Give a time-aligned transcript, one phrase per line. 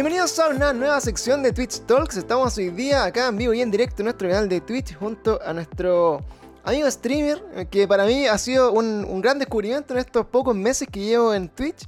[0.00, 2.16] Bienvenidos a una nueva sección de Twitch Talks.
[2.16, 5.38] Estamos hoy día acá en vivo y en directo en nuestro canal de Twitch junto
[5.44, 6.24] a nuestro
[6.64, 10.88] amigo streamer, que para mí ha sido un, un gran descubrimiento en estos pocos meses
[10.90, 11.86] que llevo en Twitch.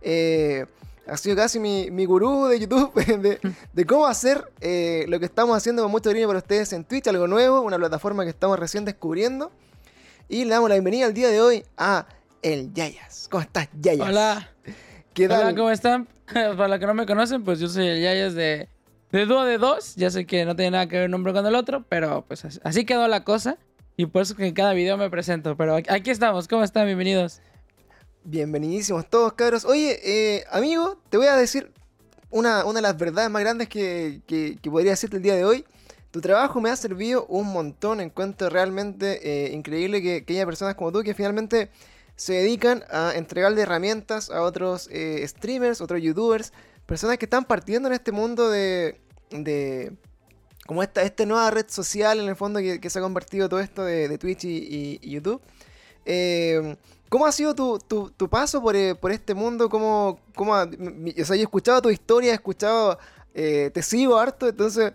[0.00, 0.64] Eh,
[1.06, 3.38] ha sido casi mi, mi gurú de YouTube de,
[3.70, 7.08] de cómo hacer eh, lo que estamos haciendo con mucho cariño para ustedes en Twitch,
[7.08, 9.52] algo nuevo, una plataforma que estamos recién descubriendo.
[10.30, 12.06] Y le damos la bienvenida al día de hoy a
[12.40, 13.28] el Yayas.
[13.30, 14.08] ¿Cómo estás, Yayas?
[14.08, 14.50] Hola.
[15.14, 15.42] ¿Qué tal?
[15.42, 16.06] Hola, ¿cómo están?
[16.32, 18.68] Para los que no me conocen, pues yo soy el Yayas de,
[19.12, 19.96] de Dúo de Dos.
[19.96, 22.44] Ya sé que no tiene nada que ver un nombre con el otro, pero pues
[22.44, 23.58] así- así quedó la cosa.
[23.96, 25.56] Y por eso que en cada video me presento.
[25.56, 26.48] Pero aquí- aquí estamos.
[26.48, 26.86] ¿Cómo están?
[26.86, 27.40] Bienvenidos.
[28.24, 29.64] Bienvenidísimos todos, cabros.
[29.64, 31.72] Oye, eh, amigo, te voy a decir
[32.30, 35.44] una, una de las verdades más grandes que, que- que podría decirte el día de
[35.44, 35.64] hoy.
[36.12, 38.00] Tu trabajo me ha servido un montón.
[38.00, 41.70] Encuentro realmente eh, increíble que, que haya personas como tú que finalmente
[42.20, 46.52] se dedican a entregarle herramientas a otros eh, streamers, otros youtubers,
[46.84, 49.92] personas que están partiendo en este mundo de, de
[50.66, 53.60] como esta, esta nueva red social en el fondo que, que se ha convertido todo
[53.60, 55.40] esto de, Twitch y, YouTube.
[56.04, 56.76] Eh,
[57.08, 59.70] ¿Cómo ha sido tu, tu- tu paso por, eh, por este mundo?
[59.70, 62.98] ¿Cómo, cómo ha- yo he escuchado tu historia, he escuchado,
[63.32, 64.92] eh, te sigo harto, entonces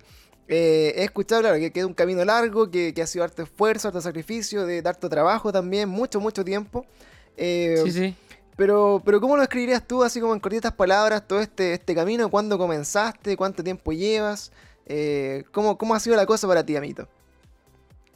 [0.48, 3.88] eh, he escuchado, claro, que queda un camino largo, que, que ha sido harto esfuerzo,
[3.88, 6.86] harto sacrificio, de harto trabajo también, mucho, mucho tiempo.
[7.38, 8.16] Eh, Sí, sí.
[8.56, 12.30] pero, pero ¿cómo lo escribirías tú, así como en cortitas palabras, todo este, este camino?
[12.30, 13.36] ¿Cuándo comenzaste?
[13.38, 14.52] ¿Cuánto tiempo llevas?
[14.86, 17.08] Eh, ¿cómo, ¿Cómo ha sido la cosa para ti, amito?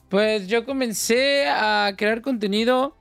[0.10, 2.96] Pues yo comencé a crear contenido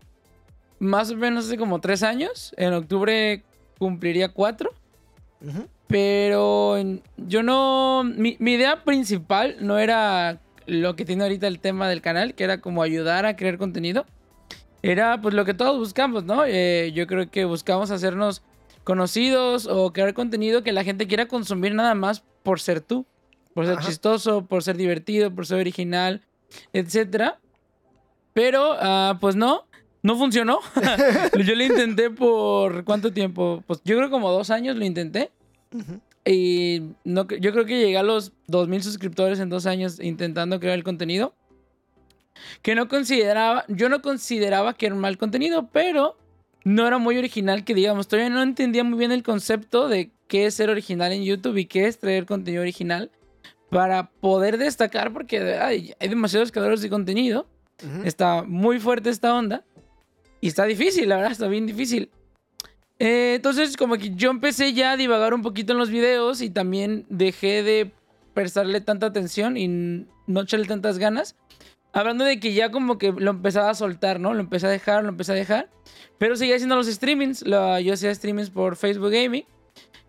[0.78, 2.54] más o menos hace como tres años.
[2.56, 3.42] En octubre
[3.78, 4.72] cumpliría cuatro.
[5.86, 6.76] Pero
[7.16, 8.04] yo no.
[8.04, 12.44] Mi, mi idea principal no era lo que tiene ahorita el tema del canal, que
[12.44, 14.04] era como ayudar a crear contenido.
[14.82, 16.44] Era pues lo que todos buscamos, ¿no?
[16.44, 18.42] Eh, yo creo que buscamos hacernos
[18.84, 23.06] conocidos o crear contenido que la gente quiera consumir nada más por ser tú.
[23.54, 23.86] Por ser Ajá.
[23.86, 26.22] chistoso, por ser divertido, por ser original,
[26.72, 27.40] etcétera.
[28.32, 29.66] Pero, ah, pues no,
[30.02, 30.60] no funcionó.
[31.44, 33.64] yo lo intenté por cuánto tiempo?
[33.66, 35.32] Pues yo creo como dos años lo intenté.
[36.24, 40.76] Y no, yo creo que llegué a los 2.000 suscriptores en dos años intentando crear
[40.76, 41.34] el contenido.
[42.62, 46.16] Que no consideraba, yo no consideraba que era un mal contenido, pero
[46.64, 50.46] no era muy original que digamos, todavía no entendía muy bien el concepto de qué
[50.46, 53.10] es ser original en YouTube y qué es traer contenido original
[53.70, 57.46] para poder destacar porque hay demasiados creadores de contenido.
[58.04, 59.64] Está muy fuerte esta onda.
[60.40, 62.10] Y está difícil, la verdad, está bien difícil.
[62.98, 66.50] Eh, entonces, como que yo empecé ya a divagar un poquito en los videos y
[66.50, 67.92] también dejé de
[68.34, 71.36] prestarle tanta atención y no echarle tantas ganas.
[71.98, 74.32] Hablando de que ya como que lo empezaba a soltar, ¿no?
[74.34, 75.68] Lo empecé a dejar, lo empecé a dejar.
[76.18, 77.42] Pero seguía haciendo los streamings.
[77.46, 79.44] lo- yo hacía streamings por Facebook Gaming.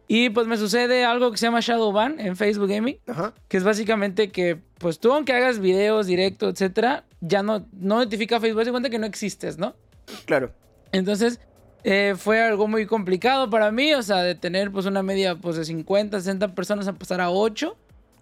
[0.08, 3.34] Y pues me sucede algo que se llama Shadowban en Facebook Gaming Ajá.
[3.48, 8.38] que es básicamente que, pues tú aunque hagas videos, directo, etcétera, ya no, no notifica
[8.38, 9.76] a Facebook, se cuenta que no existes, ¿no?
[10.26, 10.52] Claro.
[10.92, 11.40] Entonces,
[11.84, 15.56] eh, fue algo muy complicado para mí, o sea, de tener pues una media pues
[15.58, 17.78] de 50, 60 personas a pasar a 8,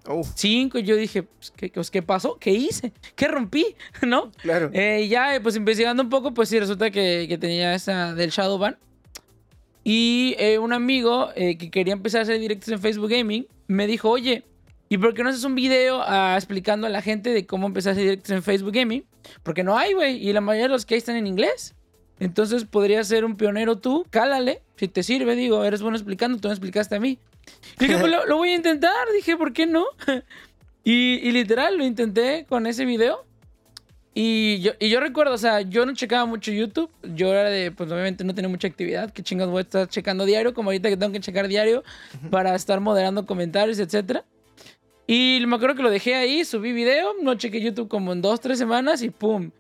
[0.08, 2.38] Uf, 5, y yo dije, pues, ¿qué, pues, ¿qué pasó?
[2.40, 2.94] ¿Qué hice?
[3.16, 3.76] ¿Qué rompí?
[4.02, 4.32] ¿No?
[4.42, 4.70] claro.
[4.74, 8.14] Eh, y ya, eh, pues investigando un poco, pues sí, resulta que, que tenía esa
[8.14, 8.78] del Shadowban.
[9.90, 13.88] Y eh, un amigo eh, que quería empezar a hacer directos en Facebook Gaming me
[13.88, 14.44] dijo, oye,
[14.90, 17.92] ¿y por qué no haces un video ah, explicando a la gente de cómo empezar
[17.92, 19.06] a hacer directos en Facebook Gaming?
[19.44, 21.74] Porque no hay, güey, y la mayoría de los que hay están en inglés.
[22.20, 26.50] Entonces podrías ser un pionero tú, cálale, si te sirve, digo, eres bueno explicando, tú
[26.50, 27.18] me explicaste a mí.
[27.80, 29.86] Y dije, pues lo, lo voy a intentar, dije, ¿por qué no?
[30.84, 33.28] y, y literal, lo intenté con ese video.
[34.20, 36.90] Y yo, y yo recuerdo, o sea, yo no checaba mucho YouTube.
[37.14, 39.12] Yo era de, pues obviamente no tenía mucha actividad.
[39.14, 40.56] ¿Qué chingados voy a estar checando diario?
[40.56, 41.84] Como ahorita que tengo que checar diario
[42.32, 44.26] para estar moderando comentarios, etcétera.
[45.06, 48.42] Y me acuerdo que lo dejé ahí, subí video, no chequé YouTube como en dos,
[48.42, 49.52] tres semanas y ¡pum!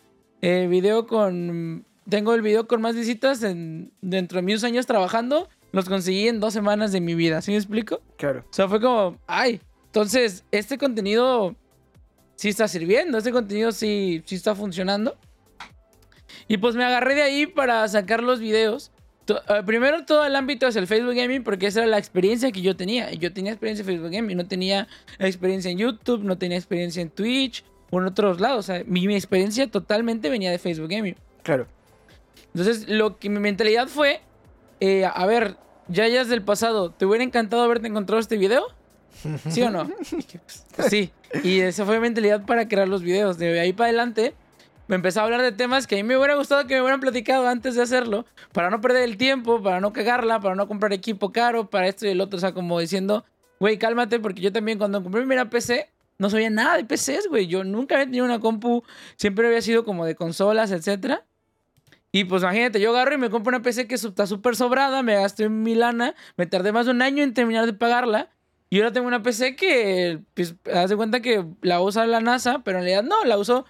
[0.42, 1.86] Eh, video con...
[2.10, 5.50] Tengo el video con más visitas en, dentro de mis años trabajando.
[5.72, 8.02] Los conseguí en dos semanas de mi vida, ¿sí me explico?
[8.18, 8.46] Claro.
[8.50, 11.56] O sea, fue como, ay, entonces este contenido
[12.36, 15.18] sí está sirviendo, este contenido sí, sí está funcionando.
[16.48, 18.92] Y pues me agarré de ahí para sacar los videos.
[19.28, 22.62] Eh, primero todo el ámbito es el Facebook Gaming porque esa era la experiencia que
[22.62, 23.12] yo tenía.
[23.14, 24.88] Yo tenía experiencia en Facebook Gaming, no tenía
[25.20, 28.60] experiencia en YouTube, no tenía experiencia en Twitch o en otros lados.
[28.60, 31.16] O sea, mi, mi experiencia totalmente venía de Facebook Gaming.
[31.44, 31.68] Claro.
[32.54, 34.22] Entonces, lo que mi mentalidad fue,
[34.80, 35.58] eh, a ver,
[35.88, 38.66] ya ya es del pasado, ¿te hubiera encantado haberte encontrado este video?
[39.50, 39.88] ¿Sí o no?
[39.88, 41.12] Pues, sí.
[41.44, 43.38] Y esa fue mi mentalidad para crear los videos.
[43.38, 44.34] De ahí para adelante,
[44.88, 47.00] me empecé a hablar de temas que a mí me hubiera gustado que me hubieran
[47.00, 50.94] platicado antes de hacerlo, para no perder el tiempo, para no cagarla, para no comprar
[50.94, 52.38] equipo caro, para esto y el otro.
[52.38, 53.26] O sea, como diciendo,
[53.60, 57.28] güey, cálmate, porque yo también cuando compré mi primera PC, no sabía nada de PCs,
[57.30, 57.48] güey.
[57.48, 58.84] Yo nunca había tenido una compu,
[59.18, 61.26] siempre había sido como de consolas, etcétera.
[62.18, 65.14] Y pues imagínate, yo agarro y me compro una PC que está súper sobrada, me
[65.14, 68.32] gasté mi lana, me tardé más de un año en terminar de pagarla.
[68.72, 72.64] Y ahora tengo una PC que, pues, haz de cuenta que la usa la NASA,
[72.64, 73.66] pero en realidad no, la uso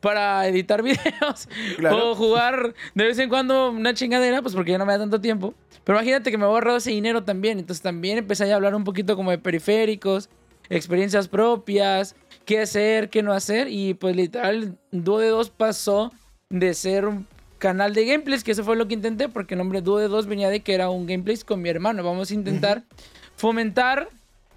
[0.00, 1.48] para editar videos
[1.92, 5.20] o jugar de vez en cuando una chingadera, pues porque ya no me da tanto
[5.20, 5.54] tiempo.
[5.84, 7.60] Pero imagínate que me he ahorrado ese dinero también.
[7.60, 10.28] Entonces también empecé a hablar un poquito como de periféricos,
[10.70, 12.16] experiencias propias,
[12.46, 13.68] qué hacer, qué no hacer.
[13.68, 16.12] Y pues literal, Duo de 2 pasó
[16.50, 17.28] de ser un
[17.62, 20.26] canal de gameplays, que eso fue lo que intenté, porque el nombre Duo de 2
[20.26, 22.02] venía de que era un gameplays con mi hermano.
[22.02, 22.82] Vamos a intentar
[23.36, 24.08] fomentar.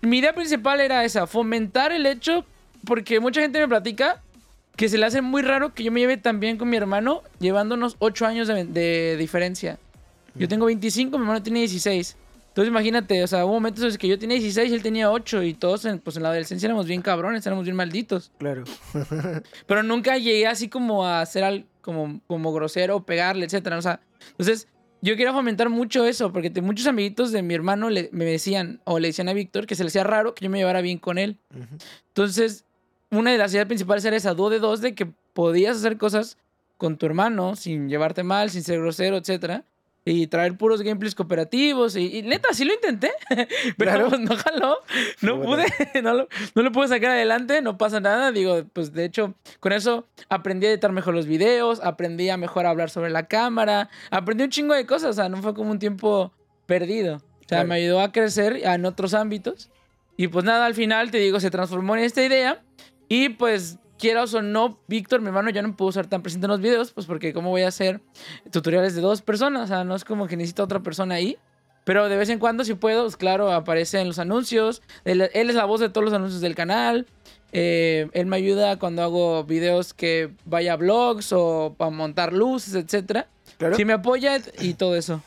[0.02, 2.46] Mi idea principal era esa, fomentar el hecho,
[2.84, 4.24] porque mucha gente me platica
[4.76, 7.22] que se le hace muy raro que yo me lleve tan bien con mi hermano,
[7.40, 9.78] llevándonos 8 años de, diferencia.
[10.34, 12.18] Yo tengo 25, mi hermano tiene 16.
[12.48, 15.12] Entonces imagínate, o sea, hubo momentos en los que yo tenía 16 y él tenía
[15.12, 18.32] 8 y todos en, pues en la adolescencia éramos bien cabrones, éramos bien malditos.
[18.40, 18.64] Claro.
[19.68, 23.78] Pero nunca llegué así como a ser al, como, como grosero, pegarle, etcétera.
[23.78, 24.02] O sea,
[24.32, 24.68] entonces
[25.02, 29.10] yo quiero fomentar mucho eso, porque muchos amiguitos de mi hermano me decían, o le
[29.10, 31.38] decían a Víctor, que se le hacía raro que yo me llevara bien con él.
[32.08, 32.66] Entonces,
[33.12, 36.40] una de las ideas principales era esa, dúo de dos, de que podías hacer cosas
[36.78, 39.64] con tu hermano sin llevarte mal, sin ser grosero, etcétera.
[40.08, 41.96] Y traer puros gameplays cooperativos.
[41.96, 43.12] Y, neta, sí lo intenté.
[43.78, 44.78] Pero pues, no jaló.
[45.22, 45.66] No pude.
[46.04, 47.64] No lo, no lo pude sacar adelante.
[47.64, 48.32] No pasa nada.
[48.32, 51.82] Digo, pues de hecho, con eso aprendí a editar mejor los videos.
[51.82, 53.90] Aprendí a mejor hablar sobre la cámara.
[54.12, 55.10] Aprendí un chingo de cosas.
[55.10, 56.32] O sea, no fue como un tiempo
[56.68, 57.16] perdido.
[57.16, 59.72] O sea, me ayudó a crecer en otros ámbitos.
[60.18, 62.64] Y pues nada, al final te digo, se transformó en esta idea.
[63.08, 66.52] Y pues, quieras o no, Víctor, mi hermano, ya no puedo estar tan presente en
[66.52, 68.02] los videos, pues porque cómo voy a hacer
[68.52, 71.38] tutoriales de dos personas, o sea, no es como que necesito otra persona ahí.
[71.86, 74.82] Pero de vez en cuando, si puedo, pues claro, aparece en los anuncios.
[75.06, 77.06] Él, es la voz de todos los anuncios del canal.
[77.52, 82.74] Eh, él me ayuda cuando hago videos que vaya a vlogs o para montar luces,
[82.74, 83.28] etc.
[83.58, 83.76] Claro.
[83.76, 85.22] Sí me apoya y todo eso.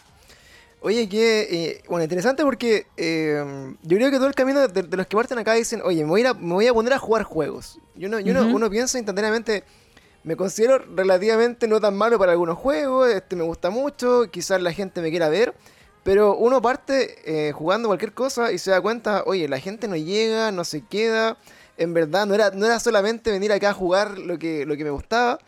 [0.88, 3.44] Oye, que, eh, bueno, interesante porque eh,
[3.82, 6.24] yo creo que todo el camino de, los que parten acá dicen, oye, me voy,
[6.24, 7.78] a, me voy a poner a jugar juegos.
[7.94, 9.64] Y uno, uno, piensa instantáneamente,
[10.24, 14.72] me considero relativamente no tan malo para algunos juegos, este me gusta mucho, quizás la
[14.72, 15.52] gente me quiera ver,
[16.04, 19.96] pero uno parte eh, jugando cualquier cosa y se da cuenta, oye, la gente no
[19.96, 21.36] llega, no se queda,
[21.76, 24.84] en verdad no era, no era solamente venir acá a jugar lo que, lo que
[24.84, 25.38] me gustaba,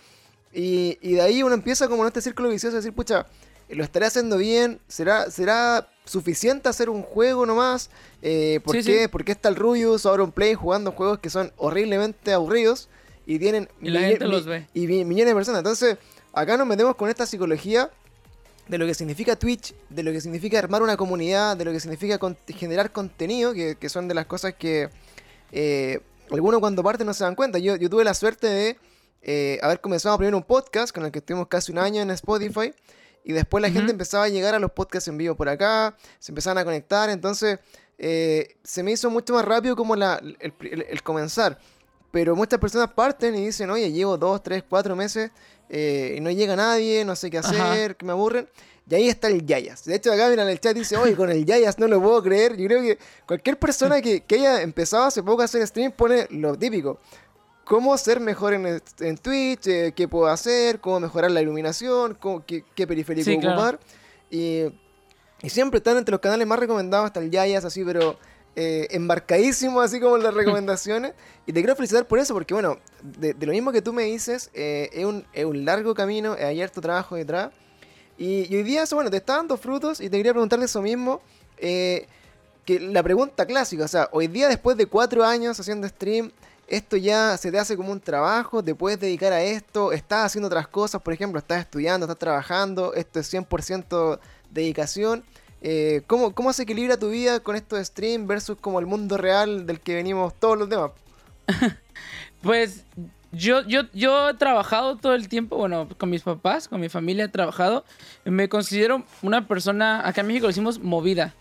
[0.52, 3.24] y, y de ahí uno empieza como en este círculo vicioso a decir, pucha,
[3.70, 7.90] lo estaré haciendo bien, será, será suficiente hacer un juego nomás.
[8.22, 9.08] Eh, ¿por, qué?
[9.08, 12.88] ¿Por qué está el Rubius ahora un play jugando juegos que son horriblemente aburridos
[13.26, 14.66] y tienen y la gente los ve.
[14.74, 15.58] y millones de personas?
[15.60, 15.98] Entonces,
[16.32, 17.90] acá nos metemos con esta psicología
[18.68, 21.80] de lo que significa Twitch, de lo que significa armar una comunidad, de lo que
[21.80, 22.18] significa
[22.48, 24.90] generar contenido, que, son de las cosas que
[25.50, 26.00] eh,
[26.30, 27.58] algunos cuando parten no se dan cuenta.
[27.58, 28.76] Yo, yo tuve la suerte de
[29.22, 32.72] eh, haber comenzado primero un podcast con el que estuvimos casi un año en Spotify.
[33.24, 36.32] Y después la gente empezaba a llegar a los podcasts en vivo por acá, se
[36.32, 37.58] empezaban a conectar, entonces
[37.98, 41.58] eh, se me hizo mucho más rápido como la, el, comenzar.
[42.10, 45.30] Pero muchas personas parten y dicen, oye, llevo dos, tres, cuatro meses
[45.68, 48.48] eh, y no llega nadie, no sé qué hacer, que me aburren.
[48.88, 49.84] Y ahí está el Yayas.
[49.84, 52.56] De hecho, acá miran el chat dice, oye, con el Yayas no lo puedo creer.
[52.56, 56.26] Yo creo que cualquier persona que, que haya empezado hace poco a hacer stream pone
[56.30, 56.98] lo típico
[57.70, 62.64] cómo ser mejor en, en Twitch, eh, qué puedo hacer, cómo mejorar la iluminación, qué,
[62.74, 63.78] qué, periférico ocupar.
[64.28, 64.64] Y,
[65.46, 68.18] siempre están entre los canales más recomendados, hasta el Yayas, así, pero
[68.56, 71.12] eh, embarcadísimo, así como las recomendaciones.
[71.46, 74.50] y te quiero felicitar por eso, porque bueno, de, lo mismo que tú me dices,
[74.52, 77.52] eh, es, un, es, un, largo camino, hay harto trabajo detrás.
[78.18, 81.22] Y, hoy día eso, bueno, te está dando frutos y te quería preguntarle eso mismo.
[81.56, 82.08] que
[82.80, 86.32] la pregunta clásica, o sea, hoy día después de cuatro años haciendo stream,
[86.70, 90.46] esto ya se te hace como un trabajo, te puedes dedicar a esto, estás haciendo
[90.46, 95.24] otras cosas, por ejemplo, estás estudiando, estás trabajando, esto es 100% dedicación.
[95.62, 99.18] Eh, ¿cómo, ¿Cómo se equilibra tu vida con esto de stream versus como el mundo
[99.18, 100.92] real del que venimos todos los demás?
[102.42, 102.84] pues
[103.32, 107.24] yo, yo, yo he trabajado todo el tiempo, bueno, con mis papás, con mi familia
[107.24, 107.84] he trabajado.
[108.24, 111.34] Me considero una persona, acá en México lo decimos movida.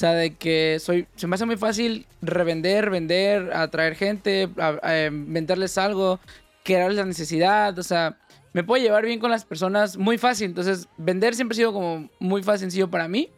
[0.00, 4.48] O sea, de que soy, se me hace muy fácil revender, vender, atraer gente,
[5.12, 6.18] venderles algo,
[6.64, 7.78] crearles la necesidad.
[7.78, 8.16] O sea,
[8.54, 10.46] me puedo llevar bien con las personas muy fácil.
[10.46, 13.28] Entonces, vender siempre ha sido como muy fácil, sencillo para mí.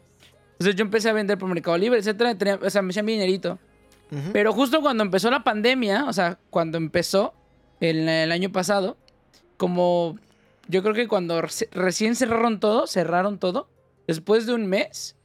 [0.53, 2.57] Entonces, yo empecé a vender por Mercado Libre, etcétera.
[2.61, 3.59] o sea, me hacían mi dinerito.
[4.31, 7.33] Pero justo cuando empezó la pandemia, o sea, cuando empezó
[7.81, 8.95] el, el año pasado,
[9.57, 10.17] como
[10.69, 13.67] yo creo que cuando recién cerraron todo, cerraron todo,
[14.07, 15.17] después de un mes,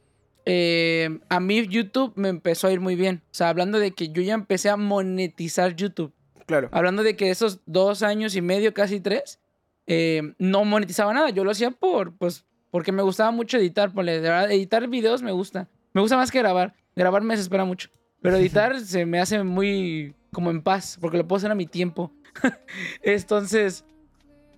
[0.50, 3.21] eh, a mí YouTube me empezó a ir muy bien.
[3.26, 6.11] O sea, hablando de que yo ya empecé a monetizar YouTube.
[6.47, 6.71] Claro.
[6.73, 9.40] Hablando de que esos dos años y medio, casi tres,
[9.87, 11.28] eh, no monetizaba nada.
[11.28, 13.93] Yo lo hacía por, pues, porque me gustaba mucho editar.
[13.93, 15.69] Por, de verdad, editar videos me gusta.
[15.93, 16.75] Me gusta más que grabar.
[16.97, 17.90] Grabar me desespera mucho.
[18.23, 21.67] Pero editar se me hace muy como en paz, porque lo puedo hacer a mi
[21.67, 22.11] tiempo.
[23.02, 23.85] Entonces,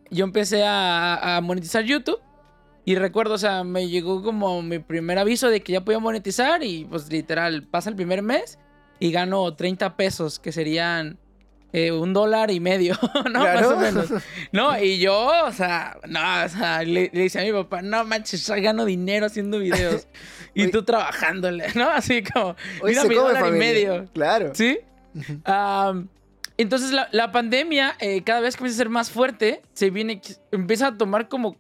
[0.09, 2.21] yo empecé a, a monetizar YouTube.
[2.91, 6.65] Y recuerdo, o sea, me llegó como mi primer aviso de que ya podía monetizar.
[6.65, 8.59] Y pues literal, pasa el primer mes
[8.99, 11.17] y gano 30 pesos, que serían
[11.73, 12.99] eh, un dólar y medio,
[13.33, 13.43] ¿no?
[13.43, 13.61] Claro.
[13.61, 14.23] Más o menos.
[14.51, 18.05] No, y yo, o sea, no, o sea, le, le decía a mi papá, no
[18.05, 20.09] manches, ya gano dinero haciendo videos.
[20.55, 21.89] y tú trabajándole, ¿no?
[21.91, 24.09] Así como, mira mi dólar y medio.
[24.13, 24.51] Claro.
[24.53, 24.81] ¿Sí?
[26.57, 30.21] Entonces la, la pandemia, eh, cada vez que empieza a ser más fuerte, se viene,
[30.51, 31.57] empieza a tomar como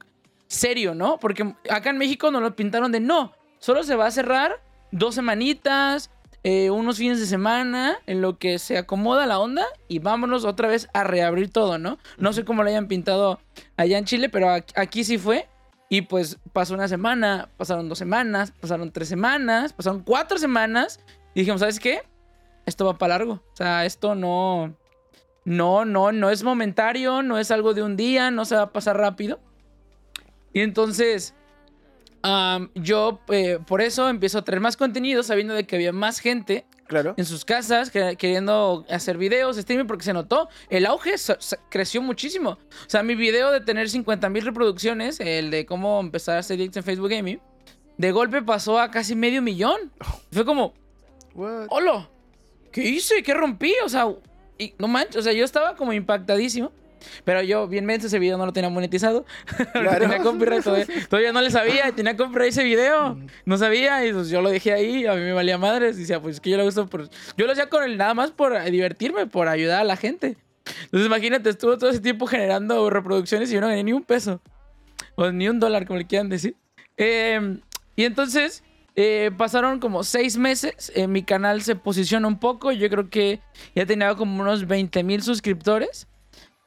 [0.50, 1.18] serio, ¿no?
[1.18, 5.14] Porque acá en México nos lo pintaron de no, solo se va a cerrar dos
[5.14, 6.10] semanitas,
[6.42, 10.68] eh, unos fines de semana, en lo que se acomoda la onda y vámonos otra
[10.68, 11.98] vez a reabrir todo, ¿no?
[12.18, 13.38] No sé cómo lo hayan pintado
[13.76, 15.48] allá en Chile, pero aquí, aquí sí fue.
[15.88, 21.00] Y pues pasó una semana, pasaron dos semanas, pasaron tres semanas, pasaron cuatro semanas.
[21.34, 22.02] Y dijimos, ¿sabes qué?
[22.64, 23.34] Esto va para largo.
[23.34, 24.74] O sea, esto no.
[25.44, 28.72] No, no, no es momentario, no es algo de un día, no se va a
[28.72, 29.40] pasar rápido.
[30.52, 31.34] Y entonces,
[32.74, 36.66] yo eh, por eso empiezo a traer más contenido, sabiendo de que había más gente
[36.86, 37.14] Claro.
[37.16, 40.48] en sus casas que- queriendo hacer videos, streaming, porque se notó.
[40.68, 42.50] El auge so- so- creció muchísimo.
[42.50, 46.56] O sea, mi video de tener 50 mil reproducciones, el de cómo empezar a hacer
[46.56, 47.40] directos en Facebook Gaming,
[47.96, 49.92] de golpe pasó a casi medio millón.
[50.32, 50.74] Fue como?
[51.68, 52.08] ¡Hola!
[52.72, 53.22] ¿Qué hice?
[53.22, 53.72] ¿Qué rompí?
[53.84, 54.08] O sea,
[54.58, 56.72] y, no manches, o sea, yo estaba como impactadísimo.
[57.24, 59.24] Pero yo, bien menso, ese video no lo tenía monetizado.
[59.72, 60.00] Claro.
[60.00, 63.18] tenía copyright todavía, todavía no le sabía, tenía copyright ese video.
[63.44, 65.96] No sabía, y pues yo lo dejé ahí, a mí me valía madres.
[65.96, 67.08] Y decía, pues es que yo lo uso por.
[67.36, 70.36] Yo lo hacía con el nada más por eh, divertirme, por ayudar a la gente.
[70.84, 74.40] Entonces, imagínate, estuvo todo ese tiempo generando reproducciones y yo no gané ni un peso.
[75.14, 76.54] O ni un dólar, como le quieran decir.
[76.96, 77.58] Eh,
[77.96, 78.62] y entonces,
[78.96, 80.92] eh, pasaron como seis meses.
[80.94, 82.72] eh, mi canal se posiciona un poco.
[82.72, 83.40] Yo creo que
[83.74, 86.06] ya tenía como unos 20 mil suscriptores.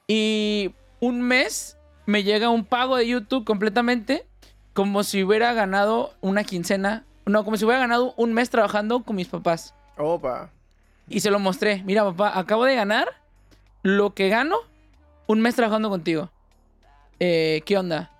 [0.07, 4.25] Y un mes me llega un pago de YouTube completamente.
[4.73, 7.05] Como si hubiera ganado una quincena.
[7.25, 9.73] No, como si hubiera ganado un mes trabajando con mis papás.
[9.97, 10.49] Opa.
[11.07, 11.83] Y se lo mostré.
[11.83, 13.07] Mira, papá, acabo de ganar
[13.83, 14.57] lo que gano
[15.27, 16.31] un mes trabajando contigo.
[17.19, 18.11] Eh, ¿Qué onda?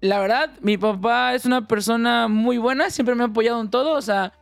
[0.00, 2.90] La verdad, mi papá es una persona muy buena.
[2.90, 3.92] Siempre me ha apoyado en todo.
[3.92, 4.32] O sea,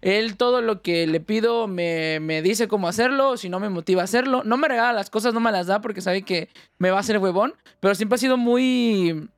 [0.00, 3.36] él todo lo que le pido me, me dice cómo hacerlo.
[3.36, 4.42] Si no, me motiva a hacerlo.
[4.44, 7.00] No me regala las cosas, no me las da porque sabe que me va a
[7.00, 7.54] hacer huevón.
[7.80, 9.28] Pero siempre ha sido muy...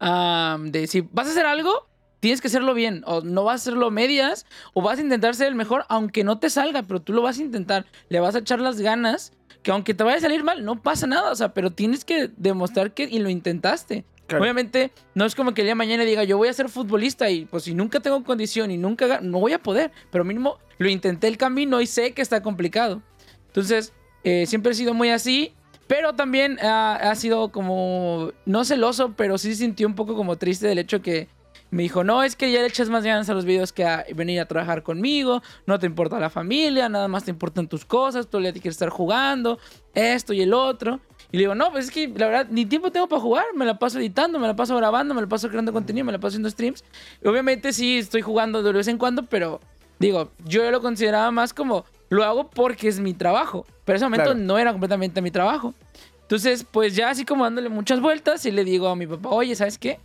[0.00, 1.88] de si vas a hacer algo,
[2.20, 3.02] tienes que hacerlo bien.
[3.06, 4.46] O no vas a hacerlo medias.
[4.74, 6.82] O vas a intentar ser el mejor, aunque no te salga.
[6.82, 7.86] Pero tú lo vas a intentar.
[8.08, 9.32] Le vas a echar las ganas.
[9.62, 11.32] Que aunque te vaya a salir mal, no pasa nada.
[11.32, 14.04] O sea, pero tienes que demostrar que y lo intentaste.
[14.34, 17.30] Obviamente, no es como que el día de mañana diga, yo voy a ser futbolista
[17.30, 19.92] y pues si nunca tengo condición y nunca, no voy a poder.
[20.10, 23.02] Pero mínimo lo intenté el camino y sé que está complicado.
[23.46, 23.92] Entonces,
[24.24, 25.52] eh, siempre he sido muy así.
[25.86, 30.66] Pero también ah, ha sido como, no celoso, pero sí sintió un poco como triste
[30.66, 31.28] del hecho que
[31.70, 34.04] me dijo, no, es que ya le echas más ganas a los videos que a
[34.14, 38.28] venir a trabajar conmigo, no te importa la familia, nada más te importan tus cosas,
[38.28, 39.58] tú le quieres estar jugando,
[39.94, 41.00] esto y el otro.
[41.32, 43.64] Y le digo, no, pues es que la verdad, ni tiempo tengo para jugar, me
[43.64, 46.28] la paso editando, me la paso grabando, me la paso creando contenido, me la paso
[46.28, 46.84] haciendo streams.
[47.22, 49.60] Y obviamente sí, estoy jugando de vez en cuando, pero
[49.98, 53.66] digo, yo lo consideraba más como, lo hago porque es mi trabajo.
[53.84, 54.38] Pero en ese momento Claro.
[54.38, 55.74] no era completamente mi trabajo.
[56.22, 59.54] Entonces, pues ya así como dándole muchas vueltas y le digo a mi papá, oye,
[59.54, 59.98] ¿sabes qué?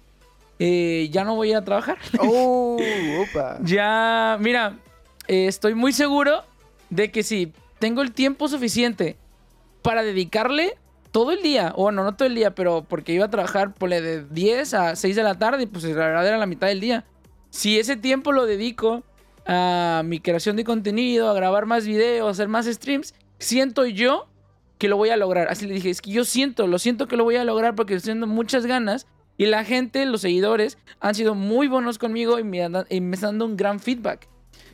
[0.59, 1.97] Eh, ya no voy a ir a trabajar.
[2.19, 2.77] Oh,
[3.21, 3.57] opa.
[3.63, 4.77] ya, mira,
[5.27, 6.43] eh, estoy muy seguro
[6.91, 9.17] de que si tengo el tiempo suficiente
[9.81, 10.77] para dedicarle
[11.11, 14.01] todo el día, o no, no todo el día, pero porque iba a trabajar ponle,
[14.01, 17.05] de 10 a 6 de la tarde, pues la verdad era la mitad del día.
[17.49, 19.03] Si ese tiempo lo dedico
[19.45, 24.27] a mi creación de contenido, a grabar más videos, a hacer más streams, siento yo
[24.77, 25.49] que lo voy a lograr.
[25.49, 27.93] Así le dije, es que yo siento, lo siento que lo voy a lograr porque
[27.95, 29.05] estoy haciendo muchas ganas.
[29.37, 33.15] Y la gente, los seguidores, han sido muy buenos conmigo y me, andan- y me
[33.15, 34.27] están dando un gran feedback.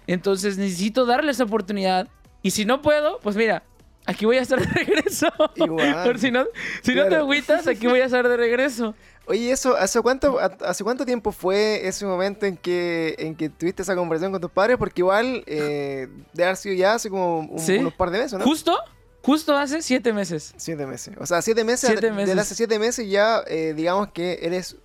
[0.08, 2.10] Entonces necesito darle esa oportunidad.
[2.42, 3.64] Y si no puedo, pues mira,
[4.08, 5.28] aquí voy a estar de regreso.
[5.56, 6.04] Igual.
[6.04, 6.46] Por si no,
[6.82, 8.96] si no te agüitas, aquí voy a estar de regreso.
[9.28, 13.82] Oye, eso, ¿hace cuánto, ¿hace cuánto tiempo fue ese momento en que, en que tuviste
[13.82, 14.78] esa conversación con tus padres?
[14.78, 17.78] Porque igual, eh, de haber sido ya hace como un- Sí.
[17.78, 18.46] unos par de meses, ¿no?
[18.46, 18.78] Justo,
[19.22, 20.54] justo hace siete meses.
[20.56, 21.14] Siete meses.
[21.20, 21.90] O sea, siete meses.
[21.90, 22.38] Siete Desde meses.
[22.40, 24.78] hace siete meses ya, eh, digamos que eres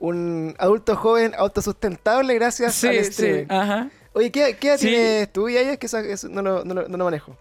[0.00, 3.46] un adulto joven autosustentable gracias Sí, al sí, streaming.
[3.48, 3.90] ajá.
[4.12, 4.88] Oye, ¿qué, qué edad Sí.
[4.88, 5.48] tienes tú?
[5.48, 7.36] Y es que esa- eso no, lo, no, lo, no lo manejo.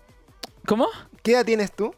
[0.68, 0.88] ¿Cómo?
[1.24, 1.96] ¿Qué edad tienes tú?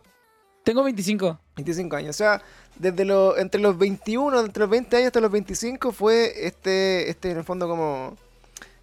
[0.64, 1.40] Tengo 25.
[1.58, 2.10] 25 años.
[2.12, 2.42] O sea,
[2.78, 7.32] desde los, entre los 21, entre los 20 años hasta los 25 fue este, este
[7.32, 8.16] en el fondo como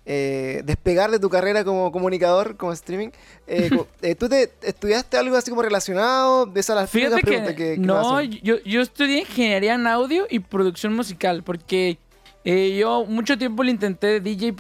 [0.05, 3.11] eh, despegar de tu carrera como comunicador, como streaming.
[3.47, 3.71] Eh,
[4.03, 6.47] eh, ¿Tú te estudiaste algo así como relacionado?
[6.47, 10.27] De esas las Fíjate que, preguntas que, que no, yo, yo estudié ingeniería en audio
[10.29, 11.99] y producción musical porque
[12.45, 14.53] eh, yo mucho tiempo le intenté de DJ y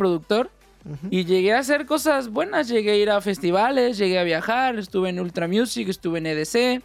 [1.10, 5.10] y llegué a hacer cosas buenas, llegué a ir a festivales, llegué a viajar, estuve
[5.10, 6.82] en Ultra Music, estuve en EDC,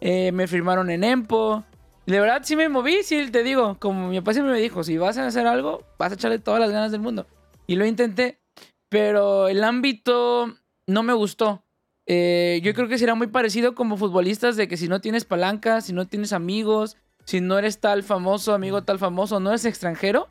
[0.00, 1.64] eh, me firmaron en Empo.
[2.06, 4.98] De verdad sí me moví, sí te digo, como mi papá siempre me dijo, si
[4.98, 7.26] vas a hacer algo, vas a echarle todas las ganas del mundo.
[7.66, 8.40] Y lo intenté,
[8.88, 10.54] pero el ámbito
[10.86, 11.64] no me gustó.
[12.06, 15.80] Eh, yo creo que será muy parecido como futbolistas de que si no tienes palanca,
[15.80, 20.28] si no tienes amigos, si no eres tal famoso, amigo tal famoso, no eres extranjero,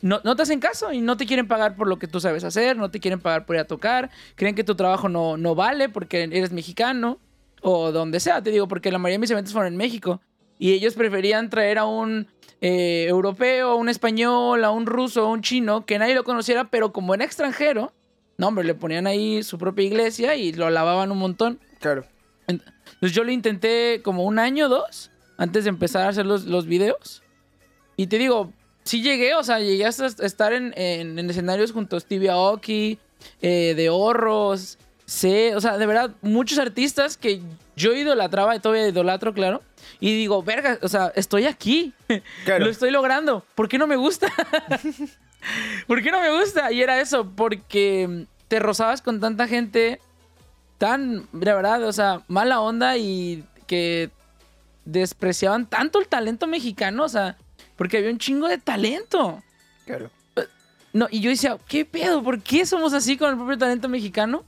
[0.00, 2.44] no, no te hacen caso y no te quieren pagar por lo que tú sabes
[2.44, 5.54] hacer, no te quieren pagar por ir a tocar, creen que tu trabajo no, no
[5.54, 7.18] vale porque eres mexicano
[7.60, 10.20] o donde sea, te digo, porque la mayoría de mis eventos fueron en México
[10.58, 12.28] y ellos preferían traer a un
[12.60, 16.70] eh, europeo, a un español, a un ruso, a un chino, que nadie lo conociera,
[16.70, 17.92] pero como era extranjero,
[18.38, 21.60] no, hombre, le ponían ahí su propia iglesia y lo lavaban un montón.
[21.80, 22.04] Claro.
[22.46, 26.44] Entonces yo lo intenté como un año o dos antes de empezar a hacer los,
[26.44, 27.22] los videos.
[27.96, 28.52] Y te digo,
[28.84, 32.98] sí llegué, o sea, llegué hasta estar en, en- en escenarios junto a Stevie Aoki,
[33.40, 37.42] eh, de Horros, sé, o sea, de verdad, muchos artistas que
[37.76, 39.62] yo idolatraba y todavía idolatro, claro.
[40.00, 41.92] Y digo, verga, o sea, estoy aquí.
[42.44, 42.64] Claro.
[42.66, 43.44] Lo estoy logrando.
[43.54, 44.28] ¿Por qué no me gusta?
[45.86, 46.70] ¿Por qué no me gusta?
[46.72, 50.00] Y era eso, porque te rozabas con tanta gente
[50.78, 54.10] tan, de verdad, o sea, mala onda y que
[54.84, 57.36] despreciaban tanto el talento mexicano, o sea,
[57.82, 59.42] porque había un chingo de talento.
[59.86, 60.08] Claro.
[60.92, 62.22] No, y yo decía, ¿qué pedo?
[62.22, 64.44] ¿Por qué somos así con el propio talento mexicano?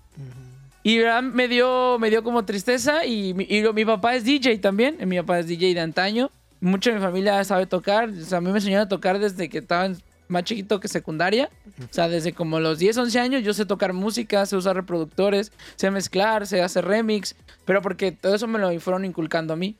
[0.84, 1.20] Y ¿verdad?
[1.24, 5.16] me dio, me dio como tristeza y, mi- y mi papá es DJ también, mi
[5.16, 8.52] papá es DJ de antaño, mucha de mi familia sabe tocar, o sea, a mí
[8.52, 9.96] me enseñaron a tocar desde que estaba en-
[10.28, 11.50] más chiquito que secundaria,
[11.90, 15.50] o sea, desde como los 10, 11 años yo sé tocar música, sé usar reproductores,
[15.74, 19.74] sé mezclar, sé hacer remix, pero porque todo eso me lo fueron inculcando a mí.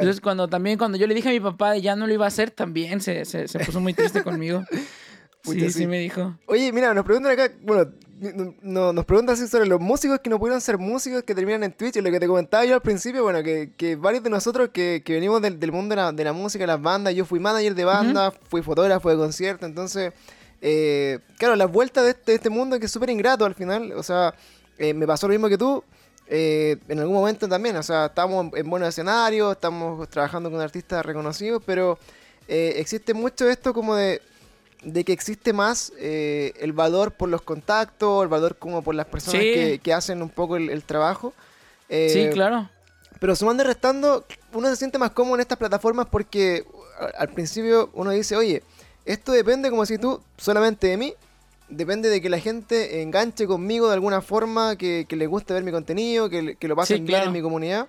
[0.00, 2.24] Entonces cuando también, cuando yo le dije a mi papá de ya no lo iba
[2.24, 4.62] a hacer, también se, se, se puso muy triste conmigo.
[5.42, 5.78] Pucha, Sí, sí.
[5.80, 6.36] sí me dijo.
[6.46, 10.40] Oye, mira, nos preguntan acá, bueno, no- no- nos preguntan sobre los músicos que no
[10.40, 11.94] pudieron ser músicos que terminan en Twitch.
[11.96, 15.02] Y lo que te comentaba yo al principio, bueno, que, que varios de nosotros que,
[15.04, 17.76] que venimos del, del mundo de la, de la música, las bandas, yo fui manager
[17.76, 20.12] de banda, fui fotógrafo de concierto, entonces,
[20.60, 23.92] eh, claro, las vueltas de este, de este mundo que es súper ingrato al final,
[23.92, 24.34] o sea,
[24.78, 25.84] eh, me pasó lo mismo que tú.
[26.28, 30.60] Eh, en algún momento también, o sea, estamos en, en buenos escenarios, estamos trabajando con
[30.60, 31.98] artistas reconocidos, pero
[32.48, 34.20] eh, existe mucho esto como de,
[34.82, 39.06] de que existe más eh, el valor por los contactos, el valor como por las
[39.06, 39.52] personas Sí.
[39.52, 41.32] que, que hacen un poco el, el trabajo.
[41.88, 42.68] Eh, sí, claro.
[43.20, 46.64] Pero sumando y restando, uno se siente más cómodo en estas plataformas porque
[47.18, 48.62] al principio uno dice, oye,
[49.04, 51.14] esto depende como si tú solamente de mí,
[51.68, 55.64] depende de que la gente enganche conmigo de alguna forma, que, que les guste ver
[55.64, 57.26] mi contenido, que, le- que lo pasen Sí, bien claro.
[57.26, 57.88] en mi comunidad.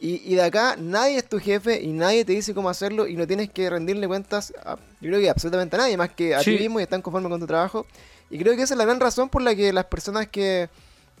[0.00, 3.14] Y, y de acá nadie es tu jefe y nadie te dice cómo hacerlo y
[3.14, 6.42] no tienes que rendirle cuentas a, yo creo que absolutamente a nadie, más que a
[6.42, 6.56] Sí.
[6.56, 7.86] ti mismo y están conformes con tu trabajo.
[8.28, 10.68] Y creo que esa es la gran razón por la que las personas que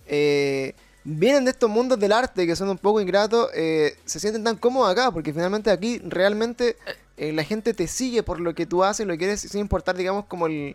[0.08, 4.42] eh, vienen de estos mundos del arte, que son un poco ingratos, eh, se sienten
[4.42, 6.76] tan cómodos acá, porque finalmente aquí realmente
[7.16, 9.96] eh, la gente te sigue por lo que tú haces, lo que eres, sin importar,
[9.96, 10.74] digamos, como el,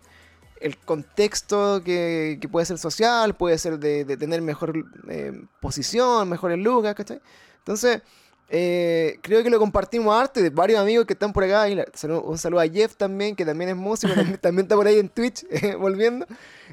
[0.62, 6.30] el contexto que, que puede ser social, puede ser de, de tener mejor eh, posición,
[6.30, 7.20] mejores lugas, ¿cachai?
[7.60, 8.02] Entonces,
[8.50, 11.67] eh, creo que lo compartimos arte de varios amigos que están por acá.
[11.70, 14.76] Y la- saludo- un saludo a Jeff también, que también es músico, también, también está
[14.76, 16.26] por ahí en Twitch, eh, volviendo.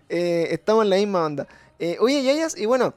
[0.08, 1.46] Estamos en la misma onda.
[2.00, 2.94] Oye, Yayas, y bueno,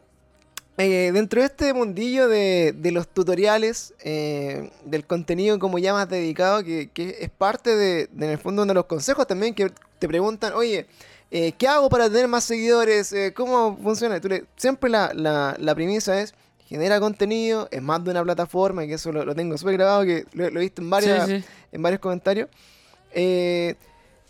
[0.77, 6.89] dentro de este mundillo de, de los tutoriales, del contenido como ya más dedicado, que,
[6.93, 10.53] que es parte de, de, en el fondo, de los consejos también que te preguntan,
[10.53, 10.85] oye,
[11.31, 13.11] eh, ¿qué hago para tener más seguidores?
[13.13, 14.19] Eh, ¿Cómo funciona?
[14.21, 16.33] Tú le- siempre la, la, la premisa es,
[16.65, 20.03] genera contenido, es más de una plataforma, y que eso lo, lo tengo súper grabado,
[20.03, 21.45] que lo, lo he visto en, varias, Sí, sí.
[21.71, 22.49] en varios comentarios.
[23.13, 23.75] Eh,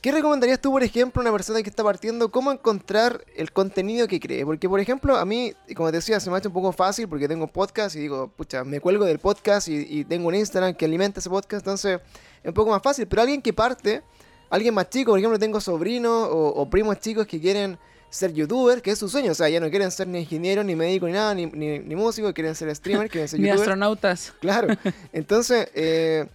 [0.02, 4.08] ¿Qué recomendarías tú, por ejemplo, a una persona que está partiendo, cómo encontrar el contenido
[4.08, 4.46] que cree?
[4.46, 6.72] Porque, por ejemplo, a mí, y como te decía, se me ha hecho un poco
[6.72, 10.36] fácil porque tengo podcast y digo, pucha, me cuelgo del podcast y, y tengo un
[10.36, 12.00] Instagram que alimenta ese podcast, entonces
[12.44, 13.08] es un poco más fácil.
[13.08, 14.04] Pero alguien que parte,
[14.50, 17.78] alguien más chico, por ejemplo, tengo sobrinos o, o primos chicos que quieren
[18.10, 20.76] ser youtubers, que es su sueño, o sea, ya no quieren ser ni ingeniero, ni
[20.76, 23.68] médico, ni nada, ni, ni, ni músico, quieren ser streamer, quieren ser Ni youtubers.
[23.68, 24.34] astronautas.
[24.40, 24.70] Claro.
[25.14, 26.26] Entonces, eh,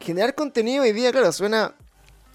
[0.00, 1.74] generar contenido hoy día, claro, suena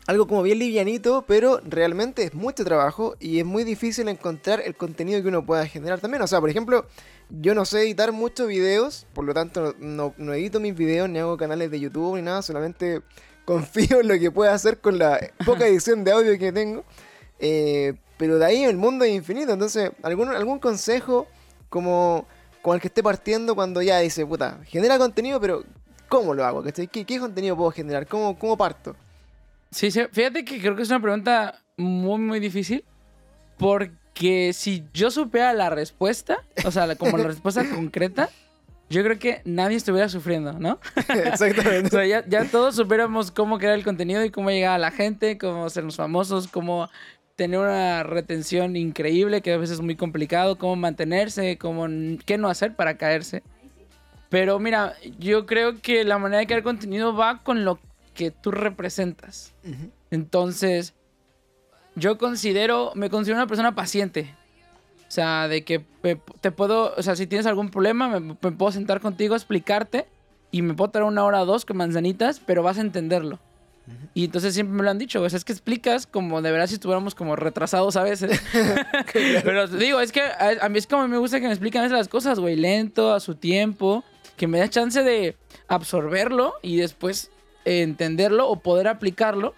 [0.06, 4.76] algo como bien livianito, pero realmente es mucho trabajo y es muy difícil encontrar el
[4.76, 6.22] contenido que uno pueda generar también.
[6.22, 6.86] O sea, por ejemplo,
[7.30, 11.20] yo no sé editar muchos videos, por lo tanto no, no edito mis videos ni
[11.20, 13.02] hago canales de YouTube ni nada, solamente
[13.46, 16.84] confío en lo que pueda hacer con la poca edición de audio que tengo.
[17.40, 21.28] Eh, pero de ahí el mundo es infinito, entonces, ¿algún, algún consejo
[21.70, 22.26] como,
[22.62, 25.64] como el que esté partiendo cuando ya dice, puta, genera contenido, pero
[26.08, 26.64] ¿cómo lo hago?
[26.64, 28.08] ¿Qué, qué contenido puedo generar?
[28.08, 28.96] ¿Cómo, ¿Cómo parto?
[29.72, 32.86] Sí, sí, fíjate que creo que es una pregunta muy, muy difícil.
[33.58, 38.30] Porque si yo supiera la respuesta, o sea, como la respuesta concreta,
[38.94, 40.80] yo creo que nadie estuviera sufriendo, ¿no?
[41.26, 41.88] Exactamente.
[41.88, 44.92] o sea, ya, ya, todos supiéramos cómo crear el contenido y cómo llegar a la
[44.92, 46.90] gente, cómo sernos famosos, cómo
[47.36, 51.88] tener una retención increíble, que a veces es muy complicado, cómo mantenerse, cómo,
[52.26, 53.44] qué no hacer para caerse.
[54.30, 57.80] Pero mira, yo creo que la manera de crear contenido va con lo
[58.14, 59.54] que tú representas.
[60.12, 60.94] Entonces,
[61.96, 64.36] yo considero, me considero una persona paciente.
[65.14, 65.80] O sea, de que
[66.42, 70.08] te puedo, o sea, si tienes algún problema, me, puedo sentar contigo, explicarte
[70.50, 73.38] y me puedo traer una hora o dos con manzanitas, pero vas a entenderlo.
[74.16, 76.66] Y entonces siempre me lo han dicho, o sea, es que explicas como de verdad
[76.66, 78.42] si estuviéramos como retrasados a veces.
[79.44, 81.98] pero digo, es que a, mí es como me gusta que me expliquen a veces
[82.00, 84.04] las cosas, güey, lento, a su tiempo,
[84.36, 87.30] que me da chance de absorberlo y después
[87.66, 89.54] entenderlo o poder aplicarlo.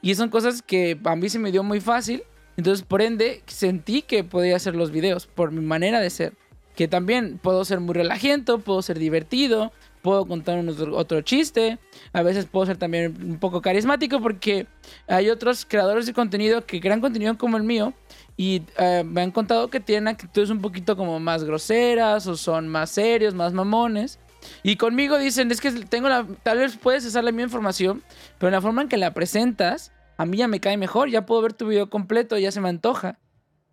[0.00, 2.22] Y son cosas que a mí se me dio muy fácil.
[2.56, 6.34] Entonces, por ende, sentí que podía hacer los videos por mi manera de ser.
[6.76, 10.62] Que también puedo ser muy relajento, puedo ser divertido, puedo contar
[10.92, 11.78] otro, chiste.
[12.12, 14.66] A veces puedo ser también un poco carismático porque
[15.06, 17.94] hay otros creadores de contenido que crean contenido como el mío
[18.36, 22.68] y eh, me han contado que tienen actitudes un poquito como más groseras o son
[22.68, 24.18] más serios, más mamones.
[24.62, 28.02] Y conmigo dicen, es que tengo la, tal vez puedes usar la misma información,
[28.38, 31.42] pero la forma en que la presentas, a mí ya me cae mejor, ya puedo
[31.42, 33.18] ver tu video completo, ya se me antoja.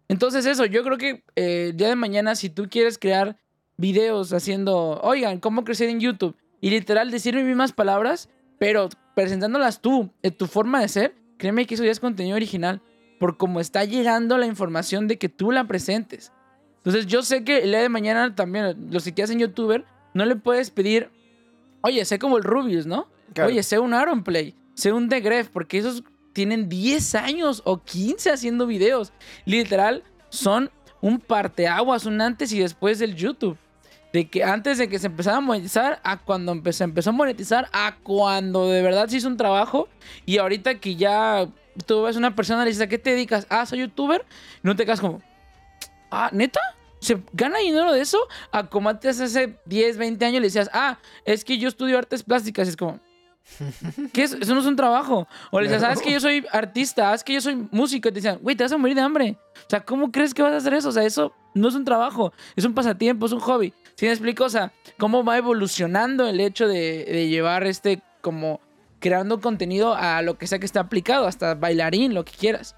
[0.07, 3.37] Entonces eso, yo creo que eh, el día de mañana si tú quieres crear
[3.77, 6.35] videos haciendo, oigan, ¿cómo crecer en YouTube?
[6.59, 11.65] Y literal decir mis mismas palabras, pero presentándolas tú, en tu forma de ser, créeme
[11.65, 12.81] que eso ya es contenido original,
[13.19, 16.31] por cómo está llegando la información de que tú la presentes.
[16.77, 20.35] Entonces yo sé que el día de mañana también, los que hacen youtuber, no le
[20.35, 21.09] puedes pedir,
[21.81, 23.07] oye, sé como el Rubius, ¿no?
[23.43, 27.81] Oye, sé un Aaron Play, sé un The Gref, porque esos tienen 10 años o
[27.81, 29.13] 15 haciendo videos.
[29.45, 33.57] Literal, son un parteaguas, un antes y después del YouTube.
[34.13, 37.69] De que antes de que se empezara a monetizar, a cuando se empezó a monetizar,
[37.71, 39.87] a cuando de verdad se hizo un trabajo.
[40.25, 41.47] Y ahorita que ya
[41.85, 43.47] tú ves una persona y le dices, ¿a qué te dedicas?
[43.49, 44.25] Ah, soy youtuber.
[44.63, 45.21] No te quedas como,
[46.11, 46.59] ah, ¿neta?
[47.01, 48.19] se gana dinero de eso
[48.51, 52.23] a como antes hace 10, 20 años le decías, ah, es que yo estudio artes
[52.23, 52.67] plásticas.
[52.67, 52.99] Y es como,
[54.13, 54.33] ¿qué es?
[54.33, 55.27] Eso no es un trabajo.
[55.51, 58.09] O le decías, ah, es que yo soy artista, ah, es que yo soy músico.
[58.09, 59.37] Y te decían, güey, te vas a morir de hambre.
[59.55, 60.89] O sea, ¿cómo crees que vas a hacer eso?
[60.89, 63.73] O sea, eso no es un trabajo, es un pasatiempo, es un hobby.
[63.95, 64.45] ¿Sí me explico?
[64.45, 68.61] O sea, cómo va evolucionando el hecho de, de llevar este como
[68.99, 72.75] creando contenido a lo que sea que esté aplicado, hasta bailarín, lo que quieras.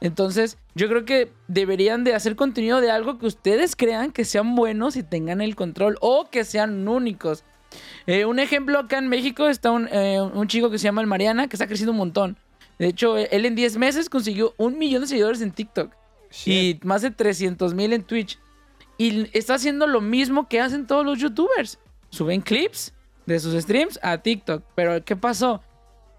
[0.00, 4.54] Entonces, yo creo que deberían de hacer contenido de algo que ustedes crean que sean
[4.54, 7.44] buenos y tengan el control o que sean únicos.
[8.06, 11.48] Eh, un ejemplo acá en México está eh, un, chico que se llama el Mariana,
[11.48, 12.38] que está creciendo un montón.
[12.78, 15.92] De hecho, él en 10 meses consiguió un millón de seguidores en TikTok
[16.46, 18.38] y más de 300 mil en Twitch.
[18.96, 21.78] Y está haciendo lo mismo que hacen todos los youtubers.
[22.10, 22.94] Suben clips
[23.26, 24.62] de sus streams a TikTok.
[24.74, 25.62] Pero ¿qué pasó?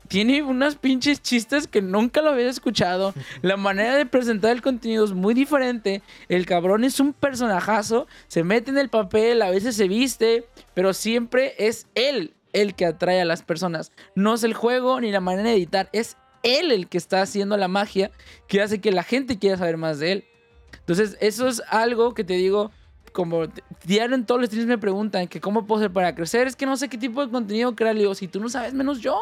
[0.09, 3.13] Tiene unas pinches chistes que nunca lo había escuchado.
[3.41, 6.01] La manera de presentar el contenido es muy diferente.
[6.27, 10.93] El cabrón es un personajazo, se mete en el papel, a veces se viste, pero
[10.93, 13.91] siempre es él el que atrae a las personas.
[14.15, 17.55] No es el juego ni la manera de editar, es él el que está haciendo
[17.55, 18.11] la magia
[18.47, 20.25] que hace que la gente quiera saber más de él.
[20.79, 22.71] Entonces, eso es algo que te digo,
[23.13, 23.47] como
[23.85, 26.65] diario en todos los streams me preguntan que cómo puedo hacer para crecer, es que
[26.65, 27.93] no sé qué tipo de contenido crear.
[27.93, 29.19] Le digo, si tú no sabes, menos yo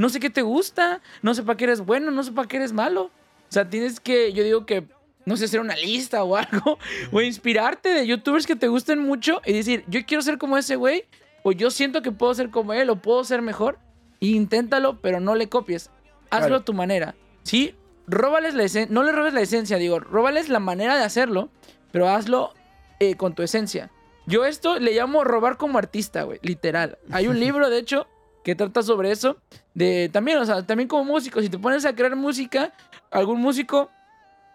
[0.00, 2.56] no sé qué te gusta, no sé para qué eres bueno, no sé para qué
[2.56, 3.02] eres malo.
[3.02, 4.86] O sea, tienes que, yo digo que,
[5.26, 6.78] no sé, hacer una lista o algo,
[7.12, 10.76] o inspirarte de youtubers que te gusten mucho y decir, yo quiero ser como ese
[10.76, 11.04] güey,
[11.42, 13.78] o yo siento que puedo ser como él, o puedo ser mejor.
[14.20, 15.90] inténtalo, pero no le copies.
[16.30, 17.14] Hazlo a tu manera.
[17.42, 17.74] Sí,
[18.06, 21.50] róbales la esencia, no le robes la esencia, digo, róbales la manera de hacerlo,
[21.92, 22.54] pero hazlo
[23.00, 23.90] eh, con tu esencia.
[24.26, 26.96] Yo esto le llamo robar como artista, güey, literal.
[27.10, 28.06] Hay un libro, de hecho,
[28.44, 29.36] que trata sobre eso.
[29.74, 32.72] De también, o sea, también como músico, si te pones a crear música,
[33.10, 33.90] algún músico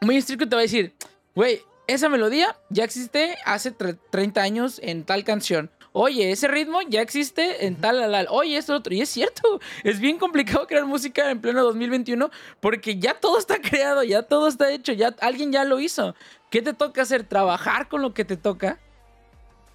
[0.02, 0.94] muy estricto te va a decir,
[1.34, 5.70] güey, esa melodía ya existe hace 30 años en tal canción.
[5.98, 8.28] oye, ese ritmo ya existe en tal, tal.
[8.30, 8.94] Oye, esto, otro.
[8.94, 13.62] Y es cierto, es bien complicado crear música en pleno 2021 porque ya todo está
[13.62, 16.16] creado, ya todo está hecho, ya alguien ya lo hizo.
[16.50, 17.24] ¿Qué te toca hacer?
[17.24, 18.80] Trabajar con lo que te toca,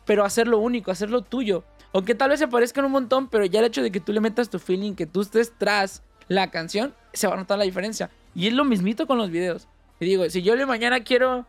[0.05, 1.65] pero hacerlo único, hacerlo tuyo.
[1.93, 4.21] Aunque tal vez se parezcan un montón, pero ya el hecho de que tú le
[4.21, 8.11] metas tu feeling, que tú estés tras la canción, se va a notar la diferencia.
[8.35, 9.67] Y es lo mismito con los videos.
[9.99, 11.47] Y digo, si yo le mañana quiero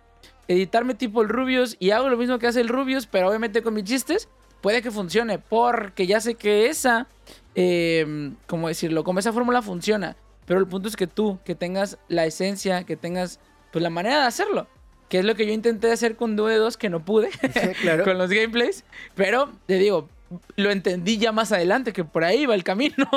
[0.48, 3.74] editarme tipo el Rubius y hago lo mismo que hace el Rubius, pero obviamente con
[3.74, 4.28] mis chistes,
[4.62, 7.08] puede que funcione, porque ya sé que esa,
[7.56, 9.04] eh, ¿cómo decirlo?
[9.04, 10.16] Como esa fórmula funciona.
[10.46, 13.40] Pero el punto es que tú, que tengas la esencia, que tengas
[13.72, 14.68] pues la manera de hacerlo.
[15.08, 17.30] Que es lo que yo intenté hacer con Due 2 que no pude
[17.82, 18.04] Claro.
[18.06, 18.84] con los gameplays.
[19.16, 20.10] Pero te digo,
[20.56, 23.08] lo entendí ya más adelante, que por ahí va el camino.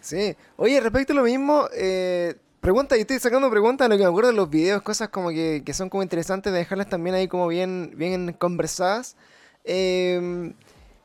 [0.00, 0.36] Sí.
[0.56, 4.30] Oye, respecto a lo mismo, eh, pregunta, y estoy sacando preguntas lo que me acuerdo
[4.30, 7.48] de los videos, cosas como que, que son como interesantes de dejarlas también ahí como
[7.48, 9.16] bien, bien conversadas.
[9.64, 10.52] Eh,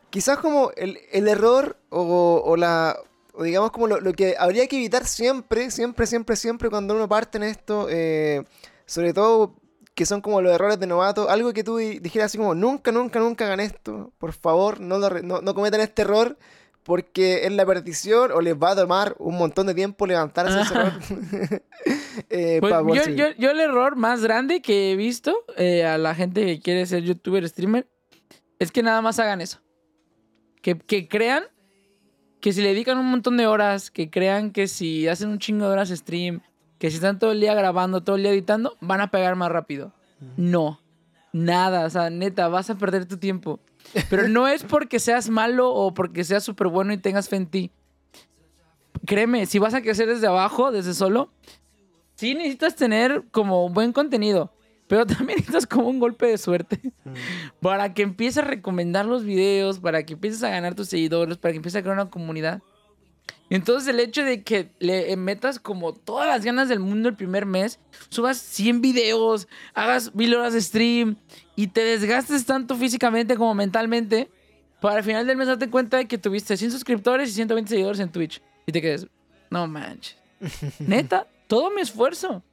[0.09, 2.97] quizás como el, el error o, o la...
[3.31, 7.07] O digamos como lo, lo que habría que evitar siempre, siempre, siempre, siempre cuando uno
[7.07, 8.43] parte en esto, eh,
[8.85, 9.55] sobre todo
[9.99, 12.89] que son como los errores de novato, algo que tú di- dijeras así como, nunca,
[12.93, 16.37] nunca, nunca hagan esto, por favor, no, lo no, no cometan este error,
[16.83, 20.73] porque es la perdición o les va a tomar un montón de tiempo levantarse ese
[20.73, 20.93] error.
[22.29, 23.15] Eh, Pues, pa- por yo, sí.
[23.15, 26.85] yo- yo el error más grande que he visto eh, a la gente que quiere
[26.85, 27.87] ser youtuber, streamer,
[28.57, 29.59] es que nada más hagan eso.
[30.61, 31.43] Que, que crean
[32.39, 35.65] que si le dedican un montón de horas, que crean que si hacen un chingo
[35.65, 36.41] de horas stream,
[36.79, 39.51] que si están todo el día grabando, todo el día editando, van a pegar más
[39.51, 39.93] rápido.
[40.35, 40.81] No,
[41.31, 43.59] nada, o sea, neta, vas a perder tu tiempo.
[44.09, 47.47] Pero no es porque seas malo o porque seas súper bueno y tengas fe en
[47.47, 47.71] ti.
[49.05, 51.31] Créeme, si vas a crecer desde abajo, desde solo,
[52.15, 54.53] sí necesitas tener como buen contenido,
[54.87, 56.93] pero también necesitas como un golpe de suerte
[57.61, 61.53] para que empieces a recomendar los videos, para que empieces a ganar tus seguidores, para
[61.53, 62.61] que empieces a crear una comunidad.
[63.49, 67.45] Entonces el hecho de que le metas como todas las ganas del mundo el primer
[67.45, 71.17] mes, subas 100 videos, hagas mil horas de stream
[71.55, 74.29] y te desgastes tanto físicamente como mentalmente,
[74.79, 77.99] para al final del mes darte cuenta de que tuviste 100 suscriptores y 120 seguidores
[77.99, 78.41] en Twitch.
[78.65, 79.07] Y te quedas,
[79.49, 80.17] no manches.
[80.79, 82.43] Neta, todo mi esfuerzo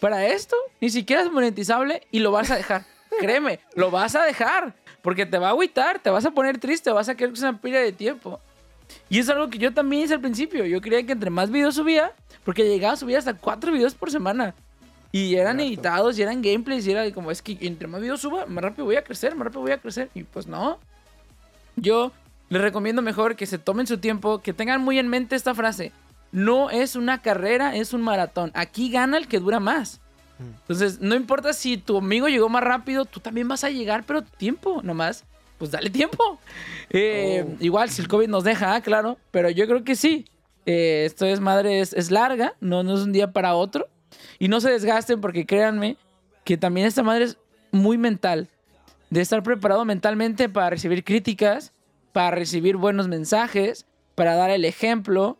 [0.00, 2.84] para esto ni siquiera es monetizable y lo vas a dejar.
[3.18, 4.74] Créeme, lo vas a dejar.
[5.02, 7.42] Porque te va a agüitar, te vas a poner triste, vas a querer que es
[7.42, 8.40] una pila de tiempo.
[9.08, 10.64] Y es algo que yo también hice al principio.
[10.66, 12.12] Yo creía que entre más videos subía,
[12.44, 14.54] porque llegaba a subir hasta cuatro videos por semana.
[15.12, 15.72] Y eran Cierto.
[15.72, 18.84] editados, y eran gameplays, y era como, es que entre más videos suba, más rápido
[18.84, 20.08] voy a crecer, más rápido voy a crecer.
[20.14, 20.78] Y pues no.
[21.76, 22.12] Yo
[22.48, 25.92] les recomiendo mejor que se tomen su tiempo, que tengan muy en mente esta frase.
[26.32, 28.52] No es una carrera, es un maratón.
[28.54, 30.00] Aquí gana el que dura más.
[30.38, 34.22] Entonces, no importa si tu amigo llegó más rápido, tú también vas a llegar, pero
[34.22, 35.24] tiempo nomás.
[35.60, 36.40] Pues dale tiempo.
[36.88, 37.56] Eh, Oh.
[37.60, 39.18] Igual si el COVID nos deja, ah, claro.
[39.30, 40.24] Pero yo creo que sí.
[40.64, 43.86] Eh, esto es madre, es, es larga, no, no es un día para otro.
[44.38, 45.98] Y no se desgasten porque créanme
[46.44, 47.38] que también esta madre es
[47.70, 48.48] muy mental.
[49.10, 51.74] De estar preparado mentalmente para recibir críticas,
[52.12, 55.36] para recibir buenos mensajes, para dar el ejemplo.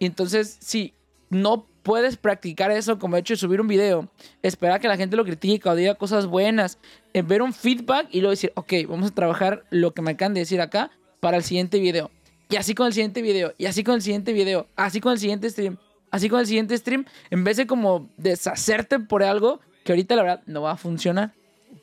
[0.00, 0.94] Y entonces, si
[1.28, 4.08] no puedes practicar eso como he hecho de subir un video,
[4.42, 6.78] esperar que la gente lo critique o diga cosas buenas,
[7.12, 10.34] eh, ver un feedback y luego decir, ok, vamos a trabajar lo que me acaban
[10.34, 10.90] de decir acá
[11.20, 12.10] para el siguiente video.
[12.48, 15.18] Y así con el siguiente video, y así con el siguiente video, así con el
[15.18, 15.78] siguiente stream,
[16.10, 20.22] así con el siguiente stream, en vez de como deshacerte por algo que ahorita la
[20.22, 21.32] verdad no va a funcionar.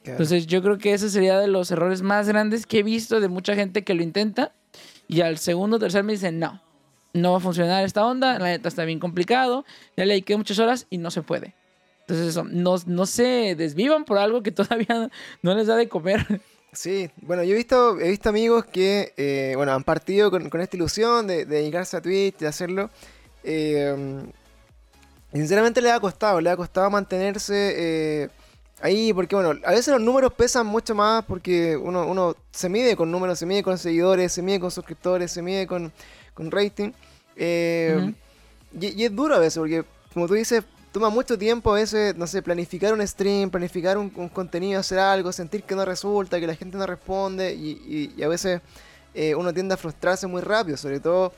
[0.04, 3.28] Entonces yo creo que ese sería de los errores más grandes que he visto de
[3.28, 4.54] mucha gente que lo intenta
[5.08, 6.62] y al segundo o tercer me dicen, no,
[7.18, 10.60] no va a funcionar esta onda, la neta está bien complicado, ya le dediqué muchas
[10.60, 11.54] horas y no se puede.
[12.02, 15.10] Entonces eso, no, no se desvivan por algo que todavía
[15.42, 16.26] no les da de comer.
[16.74, 20.62] Sí, bueno, yo he visto, he visto amigos que, eh, bueno, han partido con, con
[20.62, 22.90] esta ilusión de, de dedicarse a Twitch, de hacerlo.
[23.44, 24.24] eh,
[25.34, 27.74] sinceramente le ha costado, le ha costado mantenerse
[28.24, 28.30] eh,
[28.82, 32.96] ahí, porque bueno, a veces los números pesan mucho más porque uno, uno se mide
[32.96, 35.92] con números, se mide con seguidores, se mide con suscriptores, se mide con,
[36.38, 36.92] con rating.
[37.36, 38.14] eh,
[38.80, 42.16] y, y es duro a veces, porque como tú dices, toma mucho tiempo a veces,
[42.16, 46.40] no sé, planificar un stream, planificar un, un contenido, hacer algo, sentir que no resulta,
[46.40, 48.62] que la gente no responde, y, y- y a veces
[49.14, 51.34] eh, uno tiende a frustrarse muy rápido, sobre todo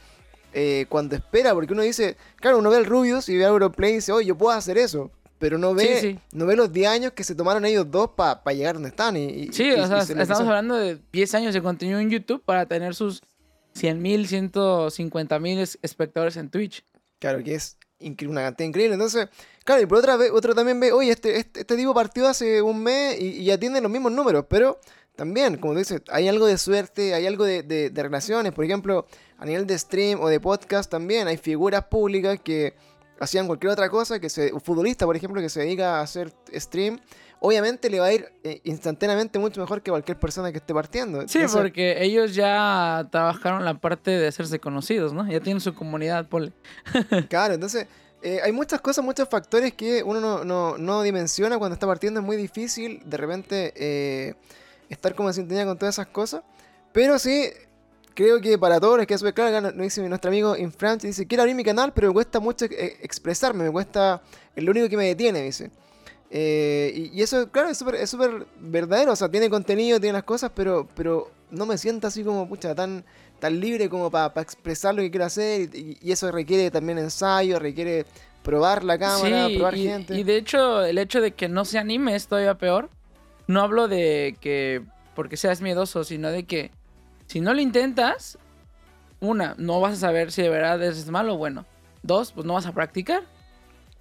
[0.53, 3.91] eh, cuando espera, porque uno dice, claro, uno ve al Rubius y ve a Europlay
[3.91, 5.11] y dice, oye, yo puedo hacer eso.
[5.37, 6.19] Pero no ve, Sí, sí.
[6.33, 9.15] no ve los 10 años que se tomaron ellos dos para llegar donde están.
[9.15, 12.65] Y, Sí, y- o sea, estamos hablando de 10 años de contenido en YouTube para
[12.65, 13.21] tener sus
[13.73, 16.83] 100 mil, 150 mil espectadores en Twitch.
[17.19, 18.93] Claro, que es una cantidad increíble.
[18.93, 19.27] Entonces,
[19.65, 22.61] claro, y por otra vez, otro también ve, oye, este, este, este tipo partió hace
[22.61, 24.79] un mes y ya tiene los mismos números, pero
[25.15, 28.53] también, como tú dices, hay algo de suerte, hay algo de, de- de relaciones.
[28.53, 29.05] Por ejemplo,
[29.37, 32.73] a nivel de stream o de podcast también hay figuras públicas que
[33.19, 36.31] hacían cualquier otra cosa, que se, un futbolista, por ejemplo, que se dedica a hacer
[36.55, 36.99] stream,
[37.41, 41.21] obviamente le va a ir eh, instantáneamente mucho mejor que cualquier persona que esté partiendo.
[41.27, 45.25] Sí, Entonces, porque ellos ya trabajaron la parte de hacerse conocidos, ¿no?
[45.29, 46.51] Ya tienen su comunidad, Pole.
[47.29, 47.87] Claro, entonces
[48.21, 52.19] eh, hay muchas cosas, muchos factores que uno no, no- no dimensiona cuando está partiendo.
[52.19, 54.35] Es muy difícil de repente eh,
[54.89, 56.43] estar como en sintonía con todas esas cosas.
[56.91, 57.45] Pero sí,
[58.15, 59.55] creo que para todos les queda súper claro.
[59.57, 62.65] Acá nos dice nuestro amigo Infranch, dice, quiero abrir mi canal, pero me cuesta mucho
[62.65, 64.21] eh, expresarme, me cuesta,
[64.55, 65.71] es lo único que me detiene, dice.
[66.31, 68.15] Eh, y, y eso, claro, es súper es
[68.59, 72.47] verdadero, o sea, tiene contenido, tiene las cosas, pero, pero no me siento así como,
[72.47, 73.03] pucha, tan,
[73.39, 75.75] tan libre como para expresar lo que quiero hacer.
[75.75, 78.05] Y, y eso requiere también ensayo, requiere
[78.43, 80.15] probar la cámara, Sí, probar y, gente.
[80.15, 82.89] y de hecho, el hecho de que no se anime es todavía peor.
[83.47, 84.83] No hablo de que
[85.15, 86.71] porque seas miedoso, sino de que
[87.25, 88.37] si no lo intentas,
[89.19, 91.65] una, no vas a saber si de verdad es malo o bueno.
[92.03, 93.23] Dos, pues no vas a practicar.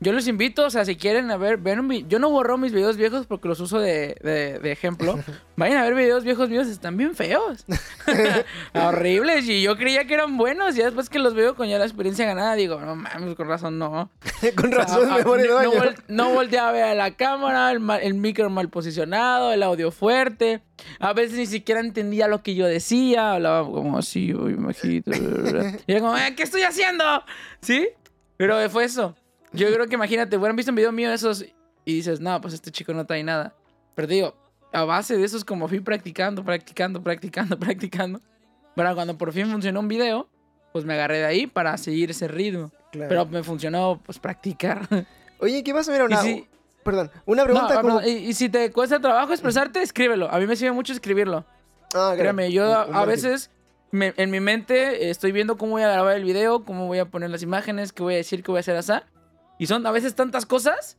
[0.01, 2.57] Yo los invito, o sea, si quieren a ver, ver un vi- Yo no borro
[2.57, 5.19] mis videos viejos porque los uso de, de- de ejemplo.
[5.57, 7.65] Vayan a ver videos viejos míos, están bien feos.
[8.75, 9.45] Horribles.
[9.49, 10.77] Y yo creía que eran buenos.
[10.79, 13.79] Y después que los veo con ya la experiencia ganada, digo, no mames, con razón
[13.79, 14.11] no.
[14.57, 17.17] Con O sea, razón me pone no, no, vol- no volteaba a ver a la
[17.17, 20.63] cámara, el, el micro mal posicionado, el audio fuerte.
[21.01, 23.33] A veces ni siquiera entendía lo que yo decía.
[23.33, 25.11] Hablaba como así, uy, majito.
[25.87, 27.05] Y era como, "Eh, ¿qué estoy haciendo?
[27.61, 27.89] ¿Sí?
[28.37, 29.17] Pero fue eso.
[29.53, 31.43] Yo creo que imagínate, hubieran visto un video mío de esos
[31.85, 33.55] y dices, no, pues este chico no trae nada.
[33.95, 34.37] Pero te digo,
[34.73, 38.21] a base de eso es como fui practicando, practicando, practicando, practicando.
[38.75, 40.29] Para cuando por fin funcionó un video,
[40.73, 42.71] pues me agarré de ahí para seguir ese ritmo.
[42.93, 43.09] Claro.
[43.09, 44.87] Pero me funcionó, pues, practicar.
[45.41, 45.93] Oye, ¿qué pasa?
[45.93, 46.47] Mira, una, si-
[46.85, 48.01] perdón, una No, pregunta ah, como...
[48.03, 50.31] y, y si te cuesta trabajo expresarte, escríbelo.
[50.31, 51.45] A mí me sirve mucho escribirlo.
[51.95, 52.15] Ah.
[52.17, 53.51] Créeme, yo Un- a, un a veces
[53.91, 57.07] me- en mi mente estoy viendo cómo voy a grabar el video, cómo voy a
[57.07, 58.93] poner las imágenes, qué voy a decir, qué voy a hacer así.
[59.59, 60.97] Y son a veces tantas cosas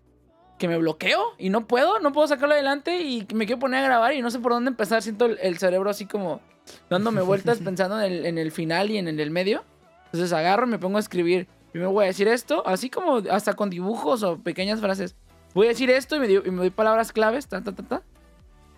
[0.58, 3.88] que me bloqueo y no puedo, no puedo sacarlo adelante y me quiero poner a
[3.88, 5.02] grabar y no sé por dónde empezar.
[5.02, 6.42] Siento el, el cerebro así como
[6.90, 9.64] dándome vueltas pensando en el, en el final y en el medio.
[10.06, 11.48] Entonces agarro y me pongo a escribir.
[11.72, 15.16] Primero voy a decir esto, así como hasta con dibujos o pequeñas frases.
[15.54, 17.84] Voy a decir esto y me, di- y me doy palabras claves, ta, ta, ta,
[17.84, 18.02] ta.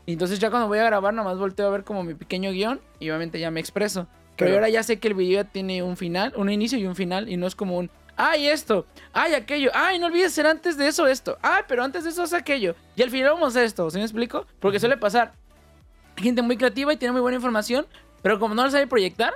[0.06, 2.82] Y entonces ya cuando voy a grabar, nomás volteo a ver como mi pequeño guion
[3.00, 4.08] y obviamente ya me expreso.
[4.36, 4.56] Pero Claro.
[4.56, 7.38] ahora ya sé que el video tiene un final, un inicio y un final y
[7.38, 7.89] no es como un,
[8.30, 12.04] ay esto, ay aquello, ay no olvides hacer antes de eso esto, ay pero antes
[12.04, 12.76] de eso es aquello.
[12.96, 14.46] Y al final vamos a esto, ¿sí me explico?
[14.60, 15.34] Porque suele pasar.
[16.18, 17.86] Gente muy creativa y tiene muy buena información,
[18.22, 19.34] pero como no lo sabe proyectar,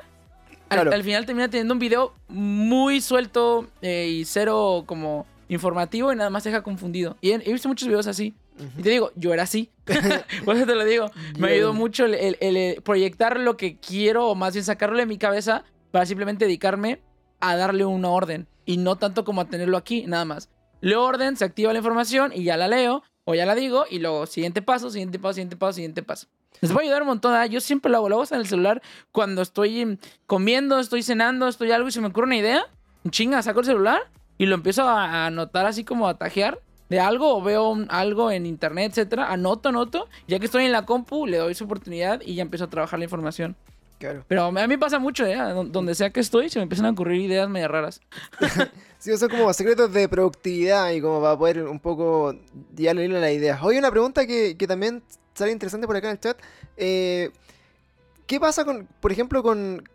[0.69, 0.91] al, Claro.
[0.93, 6.30] al final termina teniendo un video muy suelto eh, y cero como informativo y nada
[6.30, 7.17] más te deja confundido.
[7.21, 8.34] Y he, he visto muchos videos así.
[8.78, 9.69] Y te digo, yo era así.
[10.45, 11.12] Por eso te lo digo.
[11.38, 14.98] Me ayudó mucho el, el- el, eh, proyectar lo que quiero, o más bien sacarlo
[14.98, 17.00] de mi cabeza, para simplemente dedicarme
[17.39, 18.48] a darle una orden.
[18.65, 20.50] Y no tanto como a tenerlo aquí, nada más.
[20.82, 24.00] Leo orden, se activa la información y ya la leo, o ya la digo, y
[24.00, 26.28] luego siguiente paso, siguiente paso, siguiente paso, siguiente paso.
[26.62, 27.34] Les va a ayudar un montón.
[27.34, 27.45] ¿ah?
[27.45, 31.71] Yo siempre lo hago, lo hago en el celular cuando estoy comiendo, estoy cenando, estoy
[31.71, 32.65] algo y se me ocurre una idea.
[33.10, 34.02] Chinga, saco el celular
[34.38, 38.32] y lo empiezo a anotar así como a tajear de algo o veo un- algo
[38.32, 39.32] en internet, etcétera.
[39.32, 40.08] Anoto, anoto.
[40.28, 43.00] Ya que estoy en la compu, le doy su oportunidad y ya empiezo a trabajar
[43.00, 43.56] la información.
[43.97, 44.25] Claro.
[44.27, 45.36] Pero a mí pasa mucho, ¿eh?
[45.36, 48.01] Don- Donde sea que estoy, se me empiezan a ocurrir ideas medio raras.
[48.97, 52.34] Sí, son como secretos de productividad y como para poder un poco
[52.73, 53.60] guiarle a la idea.
[53.62, 55.03] Hoy una pregunta que, que también
[55.36, 56.38] sale interesante por acá en el chat.
[56.75, 57.29] eh,
[58.25, 59.88] ¿Qué pasa con, por ejemplo, con,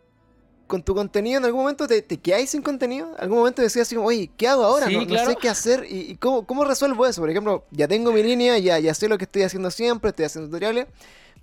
[0.65, 1.39] con tu contenido?
[1.39, 3.09] ¿En algún momento te, te quedáis sin contenido?
[3.17, 4.85] ¿En algún momento decías así como, oye, ¿qué hago ahora?
[4.87, 5.85] Sí, no, sé qué hacer.
[5.89, 7.19] ¿Y, y cómo, cómo resuelvo eso?
[7.21, 10.23] Por ejemplo, ya tengo mi línea, ya, ya sé lo que estoy haciendo siempre, estoy
[10.23, 10.87] haciendo tutoriales.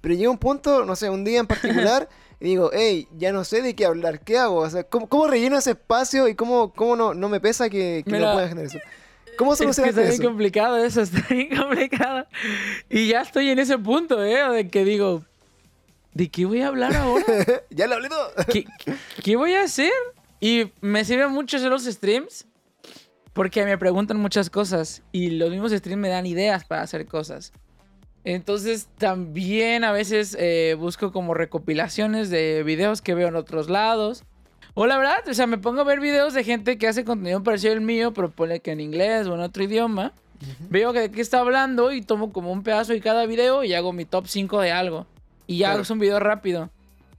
[0.00, 2.08] Pero llega un punto, no sé, un día en particular,
[2.40, 4.56] y digo, hey, ya no sé de qué hablar, ¿qué hago?
[4.56, 8.02] O sea, ¿cómo, cómo relleno ese espacio y cómo, cómo no, no me pesa que,
[8.04, 8.78] que no Mira, pueda generar eso?
[9.38, 10.22] ¿Cómo Es que está bien eso?
[10.24, 12.26] complicado eso, está bien complicado.
[12.90, 14.48] Y ya estoy en ese punto, ¿eh?
[14.50, 15.24] De que digo,
[16.12, 17.24] ¿de qué voy a hablar ahora?
[17.70, 18.32] ya lo hablé todo.
[18.52, 18.64] ¿Qué,
[19.22, 19.92] qué voy a hacer?
[20.40, 22.46] Y me sirve mucho hacer los streams
[23.32, 27.52] porque me preguntan muchas cosas y los mismos streams me dan ideas para hacer cosas.
[28.24, 34.24] Entonces también a veces eh, busco como recopilaciones de videos que veo en otros lados.
[34.74, 37.42] O la verdad, o sea, me pongo a ver videos de gente que hace contenido
[37.42, 40.12] parecido al mío, pero pone que en inglés o en otro idioma.
[40.68, 43.74] Veo que de qué está hablando y tomo como un pedazo de cada video y
[43.74, 45.06] hago mi top 5 de algo.
[45.48, 45.82] Y ya Claro.
[45.82, 46.70] es un video rápido.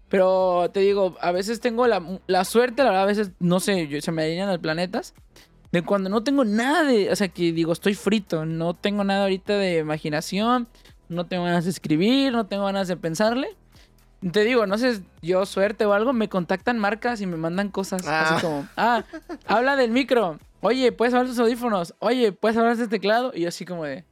[0.07, 3.87] Pero te digo, a veces tengo la, la suerte, la verdad, a veces, no sé,
[3.87, 5.13] yo- se me alinean los planetas.
[5.71, 7.11] De cuando no tengo nada de.
[7.11, 8.45] O sea, que digo, estoy frito.
[8.45, 10.67] No tengo nada ahorita de imaginación.
[11.09, 13.55] no tengo ganas de escribir, no tengo ganas de pensarle.
[14.31, 18.05] Te digo, no sé, yo suerte o algo, me contactan marcas y me mandan cosas
[18.05, 18.35] Ah.
[18.35, 19.03] así como, ah,
[19.47, 20.37] habla del micro.
[20.61, 21.95] Oye, ¿puedes hablar de tus audífonos?
[21.99, 23.31] Oye, ¿puedes hablar de este teclado?
[23.33, 24.03] Y yo así como de,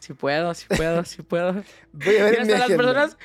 [0.00, 1.52] sí puedo, sí puedo, sí pudo.
[1.92, 3.16] Voy a Y ver mi hasta las personas...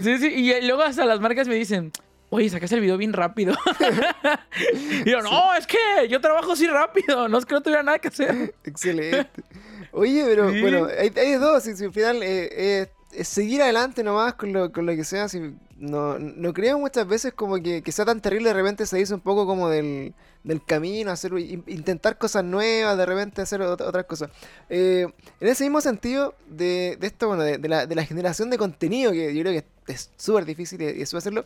[0.00, 1.92] Sí, sí, y luego hasta las marcas me dicen,
[2.32, 3.54] oye, sacaste el video bien rápido.
[5.04, 5.76] y yo, no, es que
[6.08, 8.54] yo trabajo así rápido, no es que no tuviera nada que hacer.
[8.64, 9.28] Excelente.
[9.92, 10.60] Oye, pero Sí.
[10.60, 11.62] bueno, hay, hay dos.
[11.64, 15.28] Si al final eh, eh, es seguir adelante nomás con lo, con lo que sea.
[15.28, 18.48] Si no, no creo muchas veces como que, que sea tan terrible.
[18.48, 20.14] De repente se dice un poco como del,
[20.44, 24.30] del camino, hacer, in- intentar cosas nuevas, de repente hacer ot- otras cosas.
[24.70, 25.06] Eh,
[25.40, 28.56] en ese mismo sentido, de, de esto, bueno, de, de la, de la generación de
[28.58, 29.52] contenido, que yo creo
[29.86, 31.44] que es súper difícil y, y eso hacerlo.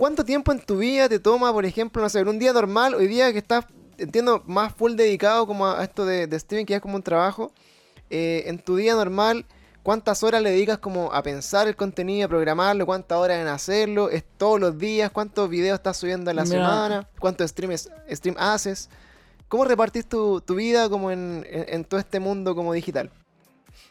[0.00, 2.94] ¿Cuánto tiempo en tu vida te toma, por ejemplo, no sé, en un día normal,
[2.94, 3.66] hoy día que estás,
[3.98, 7.52] entiendo, más full dedicado como a, esto de, de streaming, que es como un trabajo?
[8.08, 9.44] eh, en tu día normal,
[9.82, 12.86] ¿cuántas horas le dedicas como a pensar el contenido, a programarlo?
[12.86, 14.08] ¿Cuántas horas en hacerlo?
[14.08, 15.10] ¿Es todos los días?
[15.10, 16.56] ¿Cuántos videos estás subiendo a la Mira.
[16.56, 17.08] semana?
[17.18, 18.88] ¿Cuántos streams, stream haces?
[19.48, 23.10] ¿Cómo repartís tu, tu vida como en, en- en todo este mundo como digital?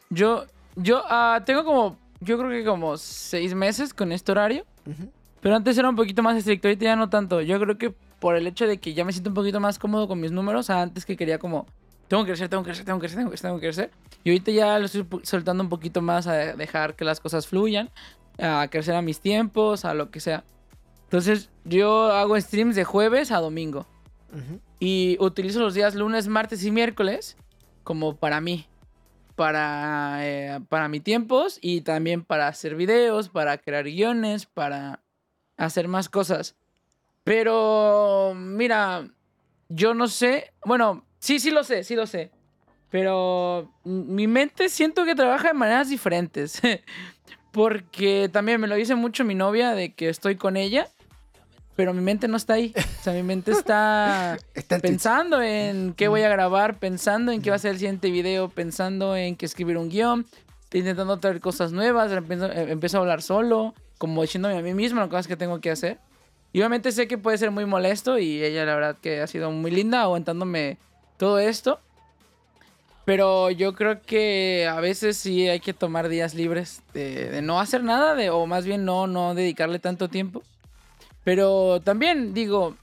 [0.10, 0.46] Yo,
[0.76, 4.66] yo ah, tengo como, yo creo que como seis meses con este horario.
[5.42, 7.42] Pero antes era un poquito más estricto, ahorita ya no tanto.
[7.42, 10.08] Yo creo que por el hecho de que ya me siento un poquito más cómodo
[10.08, 11.66] con mis números, antes que quería como,
[12.08, 13.92] tengo que crecer, tengo que crecer, tengo que crecer, tengo que crecer, tengo que crecer.
[14.24, 17.90] Y ahorita ya lo estoy soltando un poquito más a dejar que las cosas fluyan,
[18.38, 20.44] a crecer a mis tiempos, a lo que sea.
[21.04, 23.88] Entonces yo hago streams de jueves a domingo.
[24.32, 24.60] Ujú.
[24.80, 27.38] Y utilizo los días lunes, martes y miércoles
[27.84, 28.68] como para mí.
[29.36, 35.00] Para, eh, para mis tiempos y también para hacer videos, para crear guiones, para
[35.60, 36.56] hacer más cosas.
[37.24, 39.08] Pero, mira,
[39.68, 40.52] yo no sé.
[40.66, 42.32] Bueno, sí, sí lo sé, sí lo sé.
[42.90, 46.60] Pero mi mente siento que trabaja de maneras diferentes.
[47.52, 50.88] Porque también me lo dice mucho mi novia de que estoy con ella.
[51.76, 52.74] Pero mi mente no está ahí.
[53.00, 57.50] O sea, mi mente está Está pensando en qué voy a grabar, pensando en qué
[57.50, 60.26] va a ser el siguiente video, pensando en que escribir un guion,
[60.74, 65.00] intentando traer cosas nuevas, empiezo, eh, empiezo a hablar solo, como diciéndome a mí mismo
[65.00, 66.00] las cosas que tengo que hacer.
[66.52, 69.52] Y obviamente sé que puede ser muy molesto y ella la verdad que ha sido
[69.52, 70.80] muy linda aguantándome
[71.18, 71.80] todo esto.
[73.06, 77.60] Pero yo creo que a veces sí hay que tomar días libres de, de no
[77.60, 80.44] hacer nada, de, o más bien no, no dedicarle tanto tiempo.
[81.24, 82.76] Pero también digo,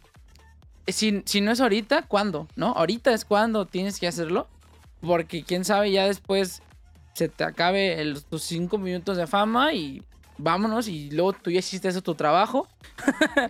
[0.87, 2.49] si, si no es ahorita, ¿cuándo?
[2.57, 2.69] ¿No?
[2.73, 4.49] Ahorita es cuando tienes que hacerlo.
[5.01, 6.63] Porque quién sabe, ya después
[7.13, 10.03] se te acabe el- tus cinco minutos de fama y
[10.39, 10.89] vámonos.
[10.89, 12.69] Y luego tú ya hiciste eso tu trabajo.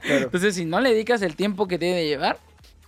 [0.02, 0.24] Claro.
[0.24, 2.38] Entonces, si no le dedicas el tiempo que tiene de llevar,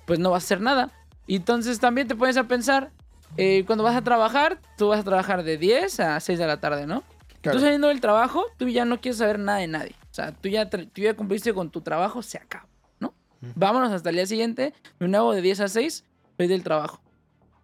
[0.06, 0.90] pues no vas a hacer nada.
[1.26, 2.90] Y entonces también te pones a pensar,
[3.36, 6.60] eh, cuando vas a trabajar, tú vas a trabajar de 10 a 6 de la
[6.60, 7.04] tarde, ¿no?
[7.40, 7.58] Claro.
[7.58, 9.94] Tú saliendo del trabajo, tú ya no quieres saber nada de nadie.
[10.10, 12.66] O sea, tú ya, tú ya cumpliste con tu trabajo, se acaba,
[12.98, 13.14] ¿no?
[13.54, 16.04] Vámonos hasta el día siguiente, de nuevo de 10 a 6,
[16.38, 17.00] voy del trabajo.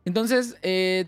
[0.04, 1.06] Entonces, eh,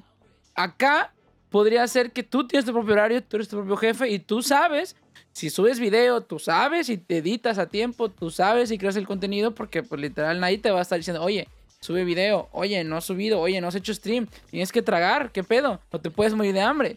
[0.54, 1.12] acá
[1.50, 4.42] podría ser que tú tienes tu propio horario, tú eres tu propio jefe y tú
[4.42, 4.96] sabes
[5.36, 9.06] si subes video, tú sabes si te editas a tiempo, tú sabes si creas el
[9.06, 11.46] contenido, porque pues literal nadie te va a estar diciendo, oye,
[11.80, 15.44] sube video, oye, no has subido, oye, no has hecho stream, tienes que tragar, ¿qué
[15.44, 15.78] pedo?
[15.90, 16.96] O te puedes morir de hambre.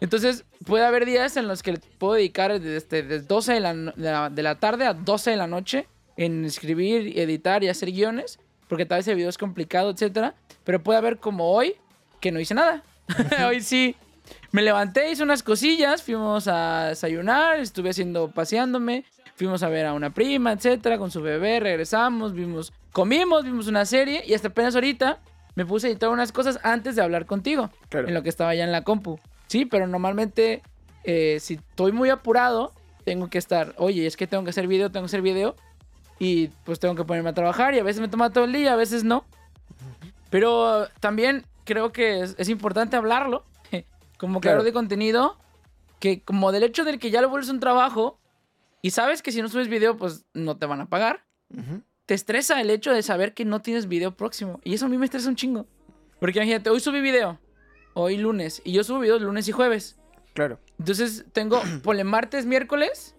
[0.00, 3.92] Entonces, puede haber días en los que puedo dedicar desde, desde 12 de la, no-
[3.92, 5.86] de, la, de la tarde a 12 de la noche
[6.16, 10.34] en escribir, editar y hacer guiones, porque tal vez el video es complicado, etcétera.
[10.64, 11.74] Pero puede haber como hoy,
[12.18, 12.82] que no hice nada.
[13.46, 13.94] hoy sí.
[14.52, 19.94] Me levanté, hice unas cosillas, fuimos a desayunar, estuve haciendo, paseándome, fuimos a ver a
[19.94, 24.74] una prima, etcétera, con su bebé, regresamos, vimos, comimos, vimos una serie y hasta apenas
[24.74, 25.20] ahorita
[25.54, 28.08] me puse a editar unas cosas antes de hablar contigo Claro.
[28.08, 29.18] en lo que estaba ya en la compu.
[29.46, 30.62] Sí, pero normalmente
[31.04, 32.74] eh, si estoy muy apurado,
[33.04, 35.56] tengo que estar, oye, es que tengo que hacer video, tengo que hacer video.
[36.18, 38.74] Y pues tengo que ponerme a trabajar y a veces me toma todo el día,
[38.74, 39.24] a veces no.
[40.30, 43.44] Pero también creo que es, es importante hablarlo
[44.22, 44.64] como creador Claro.
[44.64, 45.36] de contenido,
[46.00, 48.18] que como del hecho del que ya lo vuelves un trabajo
[48.80, 51.24] y sabes que si no subes video, pues no te van a pagar
[52.06, 54.60] te estresa el hecho de saber que no tienes video próximo.
[54.64, 55.66] Y eso a mí me estresa un chingo.
[56.18, 57.38] Porque imagínate, hoy subí video.
[57.94, 58.60] Hoy lunes.
[58.64, 59.96] Y yo subo videos lunes y jueves.
[60.34, 60.58] Claro.
[60.78, 63.14] Entonces tengo, ponle martes, miércoles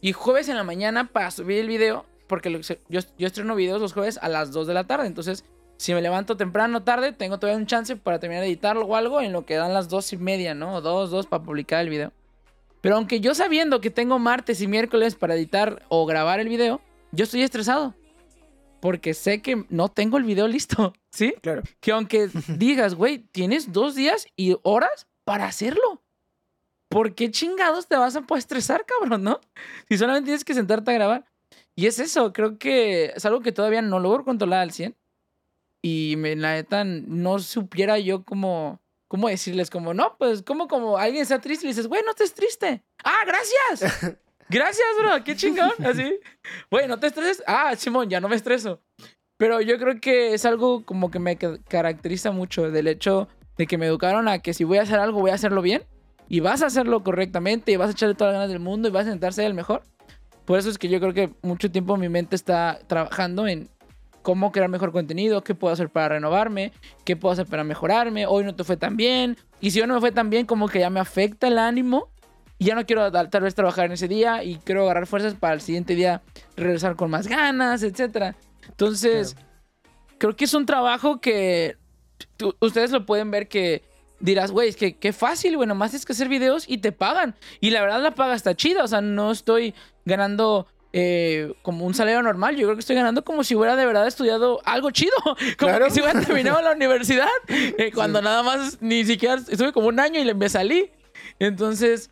[0.00, 2.06] y jueves en la mañana para subir el video.
[2.26, 2.50] Porque
[2.88, 5.06] yo, yo estreno videos los jueves a las 2 de la tarde.
[5.06, 5.44] Entonces,
[5.76, 8.96] si me levanto temprano o tarde, tengo todavía un chance para terminar de editarlo o
[8.96, 10.76] algo en lo que dan las 2 y media, ¿no?
[10.76, 12.12] O 2, 2 para publicar el video.
[12.80, 16.80] Pero aunque yo sabiendo que tengo martes y miércoles para editar o grabar el video,
[17.12, 17.94] yo estoy estresado.
[18.80, 21.34] Porque sé que no tengo el video listo, ¿sí?
[21.42, 21.62] Claro.
[21.80, 26.04] Que aunque digas, güey, tienes dos días y horas para hacerlo.
[26.94, 29.40] ¿por qué chingados te vas a poder estresar, cabrón, no?
[29.88, 31.24] Si solamente tienes que sentarte a grabar.
[31.74, 34.94] Y es eso, creo que es algo que todavía no logro controlar al 100.
[35.86, 40.96] Y me, la neta no supiera yo cómo, cómo decirles, como, no, pues, como, como
[40.96, 42.82] alguien está triste y le dices, güey, no estés triste.
[43.04, 44.16] Ah, gracias.
[44.48, 45.72] Gracias, bro, qué chingón.
[45.84, 46.18] Así.
[46.70, 47.42] Güey, no te estreses.
[47.46, 48.80] Ah, Simón, ya no me estreso.
[49.36, 53.28] Pero yo creo que es algo como que me caracteriza mucho del hecho
[53.58, 55.84] de que me educaron a que si voy a hacer algo, voy a hacerlo bien.
[56.28, 58.90] Y vas a hacerlo correctamente y vas a echarle todas las ganas del mundo y
[58.90, 59.82] vas a intentar ser el mejor.
[60.46, 63.68] Por eso es que yo creo que mucho tiempo mi mente está trabajando en
[64.24, 66.72] cómo crear mejor contenido, qué puedo hacer para renovarme,
[67.04, 68.26] qué puedo hacer para mejorarme.
[68.26, 69.36] Hoy no te fue tan bien.
[69.60, 72.08] Y si hoy no me fue tan bien, como que ya me afecta el ánimo.
[72.58, 75.52] Y ya no quiero tal vez trabajar en ese día y quiero agarrar fuerzas para
[75.52, 76.22] el siguiente día
[76.56, 78.34] regresar con más ganas, etc.
[78.66, 79.36] Entonces,
[80.16, 81.76] creo que es un trabajo que
[82.60, 83.82] ustedes lo pueden ver que
[84.20, 87.34] dirás, güey, es que qué fácil, güey, nomás tienes que hacer videos y te pagan.
[87.60, 89.74] Y la verdad la paga está chida, o sea, no estoy
[90.06, 90.66] ganando
[90.96, 94.06] eh, como un salario normal, yo creo que estoy ganando como si hubiera de verdad
[94.06, 95.16] estudiado algo chido,
[95.58, 99.88] como que si hubiera terminado la universidad, eh, cuando nada más ni siquiera estuve como
[99.88, 100.92] un año y me salí.
[101.40, 102.10] Entonces,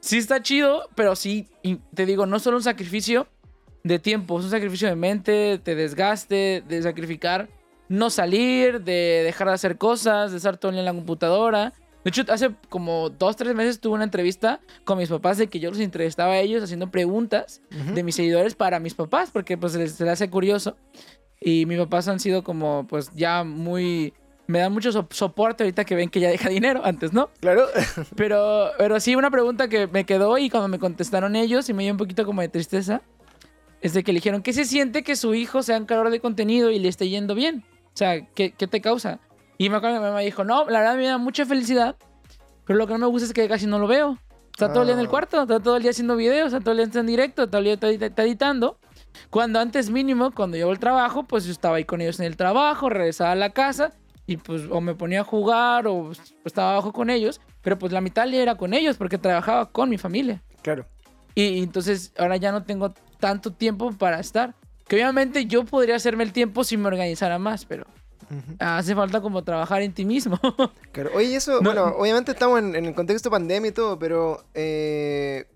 [0.00, 1.46] sí está chido, pero sí,
[1.94, 3.28] te digo, no solo un sacrificio
[3.84, 7.48] de tiempo, es un sacrificio de mente, de desgaste, de sacrificar
[7.88, 11.72] no salir, de dejar de hacer cosas, de estar todo en la computadora.
[12.04, 15.58] De hecho, hace como dos, tres meses tuve una entrevista con mis papás de que
[15.58, 19.74] yo los entrevistaba a ellos haciendo preguntas de mis seguidores para mis papás, porque pues
[19.74, 20.76] les, les, hace curioso.
[21.40, 24.12] Y mis papás han sido como, pues ya muy...
[24.46, 27.30] Me dan mucho soporte ahorita que ven que ya deja dinero, antes no.
[27.40, 27.66] Claro.
[28.16, 31.84] pero, pero sí, una pregunta que me quedó y cuando me contestaron ellos y me
[31.84, 33.00] dio un poquito como de tristeza,
[33.80, 36.20] es de que le dijeron, ¿qué se siente que su hijo sea un creador de
[36.20, 37.64] contenido y le esté yendo bien?
[37.86, 39.20] O sea, ¿qué, qué te causa?
[39.58, 41.96] Y me acuerdo que mi mamá dijo, no, la verdad me da mucha felicidad,
[42.66, 44.18] pero lo que no me gusta es que casi no lo veo.
[44.52, 45.10] Está todo el día en el ah.
[45.10, 47.64] cuarto, está todo el día haciendo videos, está todo el día en directo, todo el
[47.64, 47.74] día
[48.06, 48.78] está editando.
[49.30, 52.36] Cuando antes mínimo, cuando llevo el trabajo, pues yo estaba ahí con ellos en el
[52.36, 53.92] trabajo, regresaba a la casa
[54.26, 56.12] y pues o me ponía a jugar o
[56.44, 59.98] estaba abajo con ellos, pero pues la mitad era con ellos porque trabajaba con mi
[59.98, 60.42] familia.
[60.62, 60.86] Claro.
[61.34, 64.54] Y, entonces ahora ya no tengo tanto tiempo para estar.
[64.86, 67.86] Que obviamente yo podría hacerme el tiempo si me organizara más, pero
[68.58, 70.38] hace falta como trabajar en ti mismo.
[70.92, 71.10] claro.
[71.14, 74.44] Oye, eso, bueno, obviamente estamos en, el contexto pandemia y todo, pero...
[74.54, 75.46] Eh,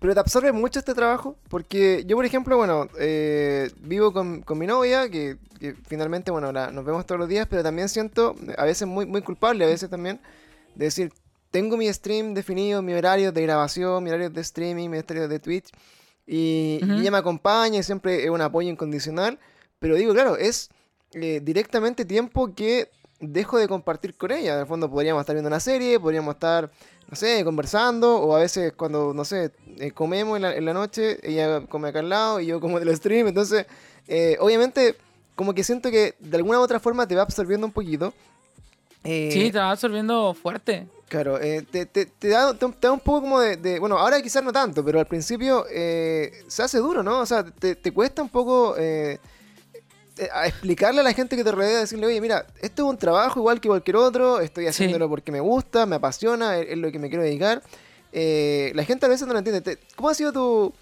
[0.00, 4.66] pero te absorbe mucho este trabajo, porque yo, por ejemplo, bueno, eh, vivo con, mi
[4.66, 5.38] novia, que,
[5.86, 9.64] finalmente, bueno, nos vemos todos los días, pero también siento, a veces muy, muy culpable,
[9.64, 10.20] a veces también,
[10.74, 11.10] de decir,
[11.50, 15.38] tengo mi stream definido, mi horario de grabación, mi horario de streaming, mi horario de
[15.38, 15.70] Twitch,
[16.26, 19.38] y, ella me acompaña y siempre es un apoyo incondicional.
[19.78, 20.70] Pero digo, claro, es
[21.14, 22.90] eh, directamente tiempo que
[23.32, 24.54] dejo de compartir con ella.
[24.54, 26.70] En el fondo podríamos estar viendo una serie, podríamos estar,
[27.08, 31.62] no sé, conversando, o a veces cuando, no sé, eh, comemos en la, noche, ella
[31.66, 33.28] come acá al lado y yo como del stream.
[33.28, 33.66] Entonces,
[34.08, 34.96] eh, obviamente,
[35.34, 38.12] como que siento que de alguna u otra forma te va absorbiendo un poquito.
[39.04, 40.86] sí, te va absorbiendo fuerte.
[41.08, 44.42] Claro, eh, te, te, te, da, te, da, un poco como de, Bueno, ahora quizás
[44.42, 47.20] no tanto, pero al principio se hace duro, ¿no?
[47.20, 48.74] O sea, te, cuesta un poco
[50.18, 53.40] eh, explicarle a la gente que te rodea, decirle, oye, mira, esto es un trabajo
[53.40, 57.08] igual que cualquier otro, estoy haciéndolo porque me gusta, me apasiona, es, lo que me
[57.08, 57.62] quiero dedicar.
[58.12, 59.78] la gente a veces no lo entiende.
[59.96, 60.74] ¿Cómo ha sido tu,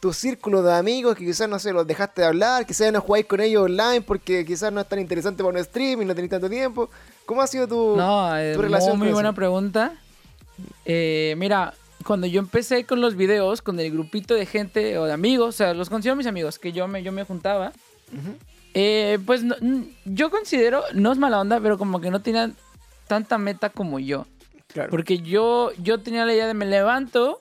[0.00, 3.26] tu círculo de amigos que quizás, no sé, los dejaste de hablar, quizás no jugáis
[3.26, 6.30] con ellos online porque quizás no es tan interesante para un stream y no tenéis
[6.30, 6.88] tanto tiempo.
[7.26, 8.98] ¿Cómo ha sido tu, no, tu relación?
[8.98, 9.92] Muy, muy buena pregunta.
[10.86, 11.74] Eh, mira,
[12.04, 15.52] cuando yo empecé con los videos, con el grupito de gente o de amigos, o
[15.52, 17.72] sea, los considero mis amigos, que yo me, yo me juntaba,
[18.74, 19.44] eh, pues
[20.04, 22.54] yo considero, no es mala onda, pero como que no tenían
[23.06, 24.26] tanta meta como yo.
[24.88, 27.40] Porque yo, yo tenía la idea de me levanto,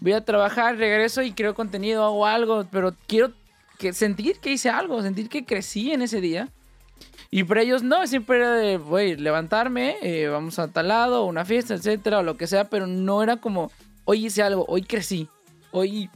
[0.00, 3.32] voy a trabajar, regreso y creo contenido, hago algo, pero quiero
[3.78, 6.48] que sentir que hice algo, sentir que crecí en ese día.
[7.30, 11.44] Y para ellos no, siempre era de, voy, levantarme, eh, vamos a tal lado, una
[11.44, 13.72] fiesta, etcétera, o lo que sea, pero no era como,
[14.04, 15.28] hoy hice algo, hoy crecí,
[15.72, 16.08] hoy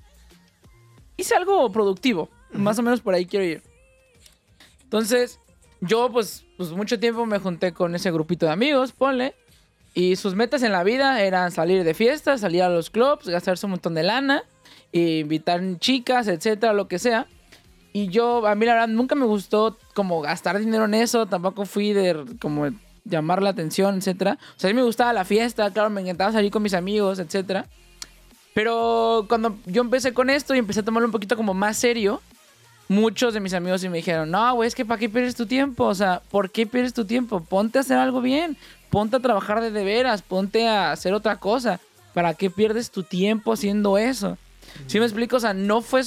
[1.17, 3.70] hice algo productivo, más o menos por ahí quiero ir.
[4.91, 5.39] Entonces,
[5.81, 9.37] yo pues, pues mucho tiempo me junté con ese grupito de amigos, ponle,
[9.95, 13.67] y sus metas en la vida eran salir de fiestas, salir a los clubs, gastarse
[13.67, 14.43] un montón de lana,
[14.91, 17.29] invitar chicas, etcétera, lo que sea.
[17.93, 21.67] Y yo, a mí la verdad, nunca me gustó como gastar dinero en eso, tampoco
[21.67, 22.71] fui de como
[23.05, 24.39] llamar la atención, etcétera.
[24.57, 27.21] O sea, a mí me gustaba la fiesta, claro, me encantaba salir con mis amigos,
[27.21, 27.67] etcétera.
[28.55, 32.21] Pero cuando yo empecé con esto y empecé a tomarlo un poquito como más serio,
[32.91, 35.85] muchos de mis amigos me dijeron, no, güey, es que ¿para qué pierdes tu tiempo?
[35.85, 37.41] O sea, ¿por qué pierdes tu tiempo?
[37.41, 38.59] Ponte a hacer algo bien
[38.91, 41.81] ponte a trabajar de, de veras, ponte a hacer otra cosa.
[42.13, 44.37] ¿para qué pierdes tu tiempo haciendo eso?
[44.87, 45.37] ¿Sí me explico?
[45.37, 46.03] O sea, no fue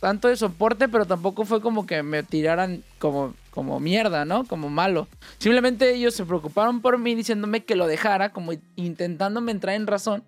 [0.00, 4.44] tanto de soporte, pero tampoco fue como que me tiraran como, como mierda, ¿no?
[4.44, 5.08] Como malo.
[5.38, 10.22] Simplemente ellos se preocuparon por mí diciéndome que lo dejara, como intentándome entrar en razón,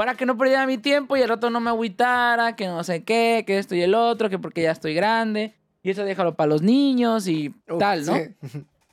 [0.00, 3.04] para que no perdiera mi tiempo y al rato no me agüitara, que no sé
[3.04, 6.48] qué, que esto y el otro, que porque ya estoy grande, y eso déjalo para
[6.48, 8.16] los niños y tal, ¿no?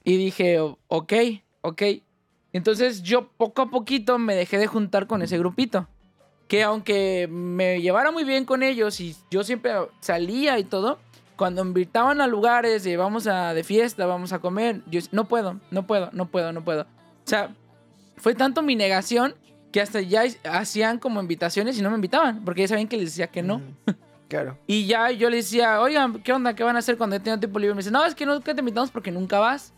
[0.04, 1.14] Y dije, ok,
[1.62, 1.82] ok.
[2.52, 5.88] Entonces yo poco a poquito me dejé de juntar con ese grupito
[6.50, 11.00] que aunque me llevara muy bien con ellos y yo siempre salía y todo,
[11.38, 15.58] cuando invitaban a lugares y vamos a de fiesta, vamos a comer, yo no puedo,
[15.72, 16.82] no puedo, no puedo, no puedo.
[16.82, 16.86] O
[17.24, 17.56] sea,
[18.18, 19.36] fue tanto mi negación
[19.72, 23.12] que hasta ya hacían como invitaciones y no me invitaban, porque ya sabían que les
[23.12, 23.62] decía que no.
[24.28, 24.58] Claro.
[24.68, 26.56] y ya yo les decía, oigan, ¿qué onda?
[26.56, 27.76] ¿Qué van a hacer cuando tengo tiempo libre?
[27.76, 29.74] Me dicen, no, es que nunca te invitamos porque nunca vas.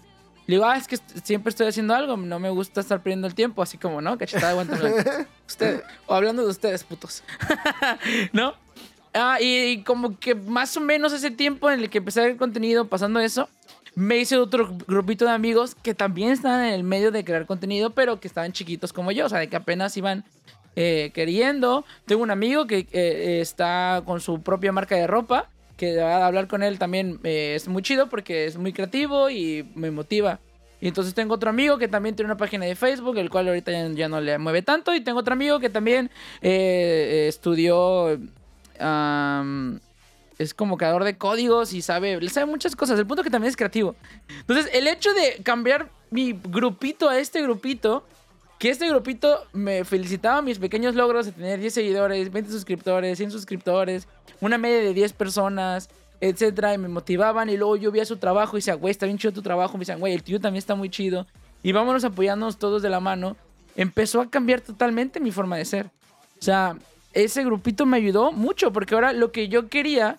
[0.50, 3.36] Le digo, ah, es que siempre estoy haciendo algo, no me gusta estar perdiendo el
[3.36, 4.18] tiempo, así como, ¿no?
[4.18, 7.24] Cachetada de Ustedes, o hablando de ustedes, putos.
[8.34, 8.56] ¿No?
[9.14, 12.38] Ah, y, como que más o menos ese tiempo en el que empecé a ver
[12.38, 13.48] contenido, pasando eso,
[13.96, 17.92] me hice otro grupito de amigos que también estaban en el medio de crear contenido,
[17.92, 20.24] pero que estaban chiquitos como yo, o sea, de que apenas iban
[20.76, 21.86] eh, queriendo.
[22.06, 26.62] Tengo un amigo que eh, está con su propia marca de ropa que hablar con
[26.62, 30.40] él también eh, es muy chido porque es muy creativo y me motiva.
[30.82, 33.72] Y entonces tengo otro amigo que también tiene una página de Facebook, el cual ahorita
[33.90, 34.94] ya, no le mueve tanto.
[34.94, 36.12] Y tengo otro amigo que también
[36.42, 38.20] eh, estudió...
[40.40, 42.98] es como creador de códigos y sabe, sabe muchas cosas.
[42.98, 43.96] El punto que también es creativo.
[44.40, 48.06] Entonces, el hecho de cambiar mi grupito a este grupito,
[48.58, 53.32] que este grupito me felicitaba mis pequeños logros de tener 10 seguidores, 20 suscriptores, 100
[53.32, 54.08] suscriptores,
[54.40, 55.90] una media de 10 personas,
[56.22, 59.18] etcétera, y me motivaban y luego yo veía su trabajo y decía, güey, está bien
[59.18, 61.28] chido tu trabajo, me decían, güey, el tío también está muy chido,
[61.64, 63.38] y vámonos apoyándonos todos de la mano,
[63.76, 65.86] empezó a cambiar totalmente mi forma de ser.
[66.40, 66.78] O sea,
[67.14, 70.18] ese grupito me ayudó mucho, porque ahora lo que yo quería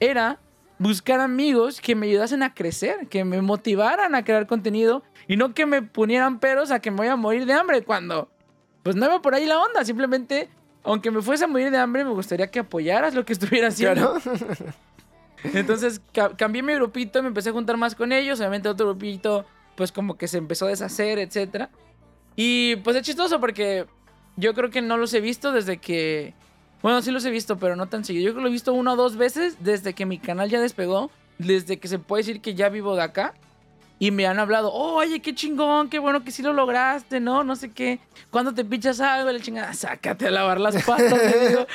[0.00, 0.38] era
[0.78, 5.54] buscar amigos que me ayudasen a crecer, que me motivaran a crear contenido y no
[5.54, 8.30] que me ponieran peros a que me voy a morir de hambre cuando
[8.82, 10.48] pues no iba por ahí la onda, simplemente
[10.82, 14.18] aunque me fuese a morir de hambre, me gustaría que apoyaras lo que estuviera haciendo.
[15.54, 16.00] Entonces
[16.36, 18.40] cambié mi grupito, y me empecé a juntar más con ellos.
[18.40, 21.68] Obviamente otro grupito, pues como que se empezó a deshacer, etc.
[22.36, 23.86] Y pues es chistoso porque
[24.36, 26.34] yo creo que no los he visto desde que...
[26.82, 28.24] Bueno, sí los he visto, pero no tan seguido.
[28.24, 30.60] Yo creo que lo he visto una o dos veces desde que mi canal ya
[30.60, 31.10] despegó.
[31.38, 33.34] Desde que se puede decir que ya vivo de acá.
[34.02, 37.44] Y me han hablado, oh, oye, qué chingón, qué bueno que sí lo lograste, ¿no?
[37.44, 37.98] No sé qué.
[38.30, 41.66] Cuando te pichas algo, le chingada, sácate a lavar las patas, digo.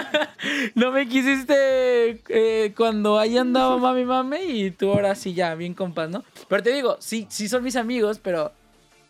[0.74, 5.74] no me quisiste eh, cuando ahí andaba mami mami y tú ahora sí ya, bien
[5.74, 6.24] compas, ¿no?
[6.48, 8.52] Pero te digo, sí, sí son mis amigos, pero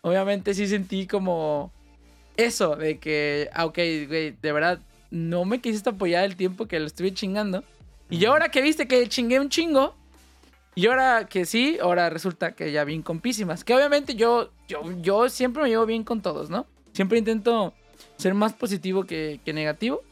[0.01, 1.71] obviamente sí sentí como
[2.35, 3.77] eso, de que, ah, ok,
[4.09, 4.79] güey, de verdad,
[5.11, 7.63] no me quisiste apoyar el tiempo que lo estuve chingando.
[8.09, 9.95] Y ahora que viste que chingué un chingo,
[10.77, 13.63] y ahora que sí, ahora resulta que ya bien compísimas.
[13.63, 16.67] Que obviamente yo, yo, yo siempre me llevo bien con todos, ¿no?
[16.93, 17.73] Siempre intento
[18.17, 20.03] ser más positivo que, negativo.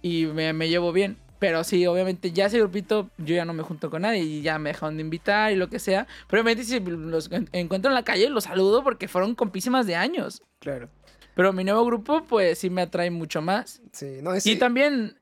[0.00, 1.18] Y me, llevo bien.
[1.38, 4.58] Pero sí, obviamente ya ese grupito yo ya no me junto con nadie y ya
[4.58, 6.06] me dejaron de invitar y lo que sea.
[6.28, 10.42] Pero obviamente si los encuentro en la calle los saludo porque fueron compísimas de años.
[10.60, 10.88] Claro.
[11.34, 13.82] Pero mi nuevo grupo pues sí me atrae mucho más.
[13.92, 14.32] Sí, no.
[14.42, 15.18] Y también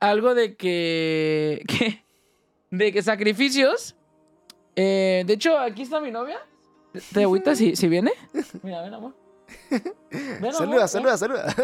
[0.00, 2.04] algo de que, que
[2.70, 3.96] de que sacrificios
[4.76, 6.38] eh, de hecho, aquí está mi novia.
[7.12, 8.12] ¿Te agüita si, si viene?
[8.62, 9.14] Mira, ven, amor.
[10.10, 11.54] Ven, saluda, saluda, saluda.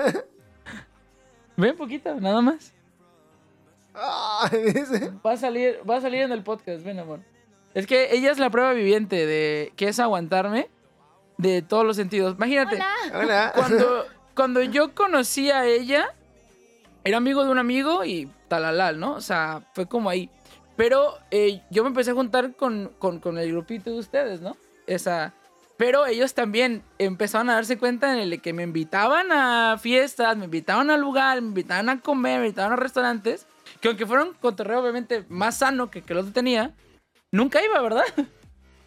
[1.57, 2.72] Ven poquito, nada más.
[3.94, 7.20] va a salir, va a salir en el podcast, ven, amor.
[7.74, 10.68] Es que ella es la prueba viviente de que es aguantarme
[11.41, 12.36] de todos los sentidos.
[12.36, 12.78] Imagínate.
[13.14, 13.53] Hola.
[13.55, 16.14] Cuando, cuando yo conocí a ella,
[17.05, 19.14] era amigo de un amigo y talalal, ¿no?
[19.14, 20.30] O sea, fue como ahí.
[20.76, 22.91] Pero eh, yo me empecé a juntar con,
[23.38, 24.57] el grupito de ustedes, ¿no?
[24.86, 25.34] Esa.
[25.76, 30.45] Pero ellos también empezaron a darse cuenta en el que me invitaban a fiestas, me
[30.45, 33.47] invitaban al lugar, me invitaban a comer, me invitaban a restaurantes.
[33.80, 36.74] Que aunque fueron cotorreo obviamente más sano que, que lo que tenía,
[37.30, 38.05] nunca iba, ¿verdad?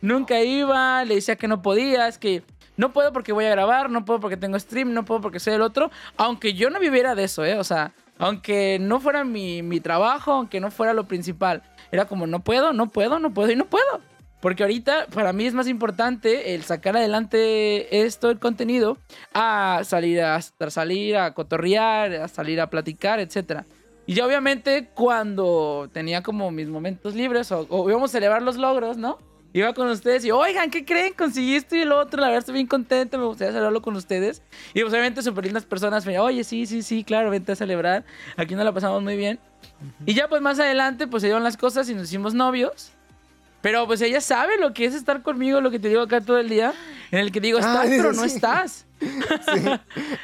[0.04, 2.44] nunca iba, le decía que no podía, es que
[2.78, 5.54] no puedo porque voy a grabar, no puedo porque tengo stream, no puedo porque soy
[5.54, 5.90] el otro.
[6.18, 7.58] Aunque yo no viviera de eso, ¿eh?
[7.58, 11.64] O sea, aunque no fuera mi, mi trabajo, aunque no fuera lo principal.
[11.92, 14.02] Era como, no puedo, no puedo, no puedo y no puedo.
[14.42, 18.98] Porque ahorita para mí es más importante el sacar adelante esto, el contenido,
[19.34, 23.62] a salir a, salir a cotorrear, a salir a platicar, etc.
[24.06, 28.98] Y ya obviamente cuando tenía como mis momentos libres o, íbamos a celebrar los logros,
[28.98, 29.18] ¿no?
[29.54, 31.14] Iba con ustedes y, oigan, ¿qué creen?
[31.14, 34.42] Conseguí esto y el otro, la verdad estoy bien contento, me gustaría celebrarlo con ustedes.
[34.74, 38.04] Y pues obviamente súper lindas personas me oye, sí, sí, sí, claro, vente a celebrar.
[38.36, 39.40] Aquí nos la pasamos muy bien.
[40.06, 42.92] Y ya pues más adelante pues se dieron las cosas y nos hicimos novios.
[43.62, 46.38] Pero pues ella sabe lo que es estar conmigo, lo que te digo acá todo
[46.38, 46.74] el día,
[47.12, 48.20] en el que digo, estás, Ah, pero sí.
[48.20, 48.86] no estás.
[49.00, 49.70] Sí.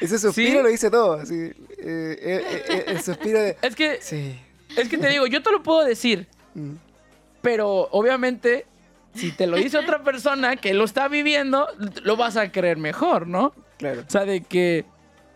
[0.02, 0.64] Ese suspiro ¿Sí?
[0.64, 1.22] lo dice todo.
[1.22, 3.58] eh, eh, eh, el suspiro de.
[3.62, 4.38] Es que, Sí.
[4.76, 6.74] es que te digo, yo te lo puedo decir, Mm.
[7.42, 8.66] pero obviamente
[9.14, 11.68] si te lo dice otra persona que lo está viviendo,
[12.04, 13.54] lo vas a creer mejor, ¿no?
[13.78, 14.04] Claro.
[14.08, 14.86] O sea, de que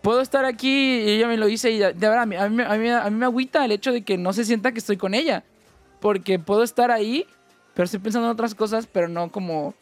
[0.01, 2.63] puedo estar aquí y ella me lo dice y de verdad, a mí, a, mí,
[2.63, 4.97] a, mí, a mí me agüita el hecho de que no se sienta que estoy
[4.97, 5.43] con ella.
[5.99, 7.25] Porque puedo estar ahí,
[7.73, 9.73] pero estoy pensando en otras cosas, pero no como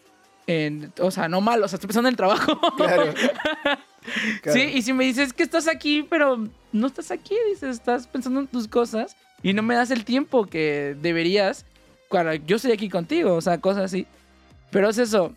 [0.45, 0.93] en...
[0.99, 2.59] O sea, no mal, o sea, estoy pensando en el trabajo.
[2.77, 3.13] Claro.
[4.41, 4.59] Claro.
[4.59, 8.39] Sí, y si me dices que estás aquí, pero no estás aquí, dices, estás pensando
[8.39, 11.67] en tus cosas y no me das el tiempo que deberías
[12.45, 14.05] yo estoy aquí contigo, o sea, cosas así.
[14.69, 15.33] Pero es eso,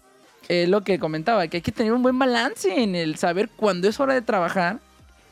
[0.49, 3.89] eh, lo que comentaba, que hay que tener un buen balance en el saber cuándo
[3.89, 4.79] es hora de trabajar,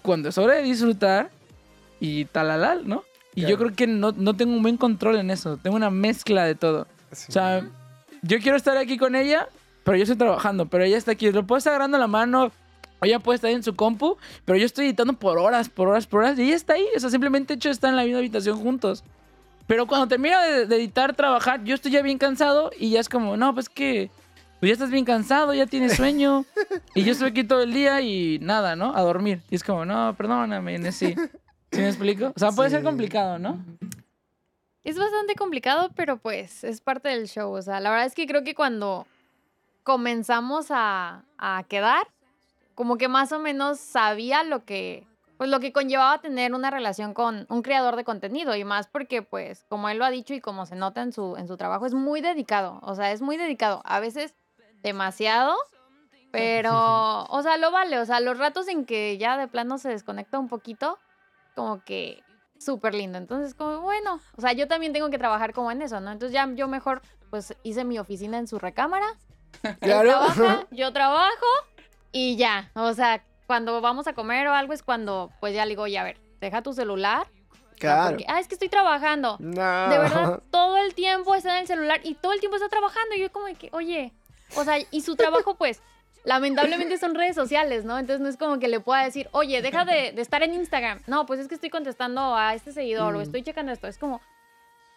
[0.03, 1.31] cuándo es hora de disfrutar
[2.01, 3.05] y talalal, ¿no?
[3.35, 3.59] Y yo Claro.
[3.59, 6.87] creo que no, no tengo un buen control en eso, tengo una mezcla de todo.
[7.13, 7.27] Sí.
[7.29, 7.67] O sea,
[8.23, 9.49] yo quiero estar aquí con ella,
[9.85, 11.31] pero yo estoy trabajando, pero ella está aquí.
[11.31, 12.51] Lo puedo estar agarrando la mano,
[13.03, 16.21] ella puede estar en su compu, pero yo estoy editando por horas, por horas, por
[16.21, 16.87] horas, y ella está ahí.
[16.97, 19.03] O sea, simplemente hecho está en la misma habitación juntos.
[19.67, 23.09] Pero cuando termino de, de editar, trabajar, yo estoy ya bien cansado y ya es
[23.09, 24.11] como, no, pues que,
[24.61, 26.45] pues ya estás bien cansado, ya tienes sueño,
[26.95, 28.97] y yo estoy aquí todo el día y nada, ¿no?
[28.97, 29.43] A dormir.
[29.51, 31.15] Y es como, no, perdóname, sí.
[31.73, 32.33] ¿Sí me explico?
[32.37, 33.59] O sea, puede ser complicado, ¿no?
[34.85, 37.51] Es bastante complicado, pero pues es parte del show.
[37.53, 39.07] O sea, la verdad es que creo que cuando
[39.83, 42.07] comenzamos a, a quedar,
[42.75, 45.07] como que más o menos sabía lo que,
[45.43, 48.55] pues lo que conllevaba tener una relación con un creador de contenido.
[48.55, 51.35] Y más porque, pues, como él lo ha dicho y como se nota en su,
[51.37, 52.79] en su trabajo, es muy dedicado.
[52.83, 53.83] O sea, es muy dedicado.
[53.85, 54.37] A veces
[54.85, 55.57] demasiado.
[56.31, 57.99] Pero, o sea, lo vale.
[57.99, 60.97] O sea, los ratos en que ya de plano se desconecta un poquito,
[61.57, 62.23] como que
[62.57, 63.19] súper lindo.
[63.19, 66.13] Entonces, como, bueno, o sea, yo también tengo que trabajar como en eso, ¿no?
[66.13, 69.07] Entonces ya yo mejor, pues hice mi oficina en su recámara.
[69.81, 70.09] Claro.
[70.09, 71.47] trabaja, yo trabajo
[72.13, 72.71] y ya.
[72.75, 76.01] O sea, cuando vamos a comer o algo es cuando, pues ya le digo, ya
[76.01, 77.27] a ver, deja tu celular.
[77.27, 78.09] o Claro.
[78.11, 79.37] porque, ah, es que estoy trabajando.
[79.41, 79.89] No.
[79.91, 83.15] De verdad, todo el tiempo está en el celular y todo el tiempo está trabajando.
[83.15, 84.11] Y yo como que, oye,
[84.57, 85.83] o sea, y su trabajo pues,
[86.25, 87.99] lamentablemente son redes sociales, ¿no?
[87.99, 91.03] Entonces no es como que le pueda decir, oye, deja de, de estar en Instagram.
[91.07, 93.23] No, pues es que estoy contestando a este seguidor o Mm.
[93.23, 93.87] estoy checando esto.
[93.87, 94.23] Es como,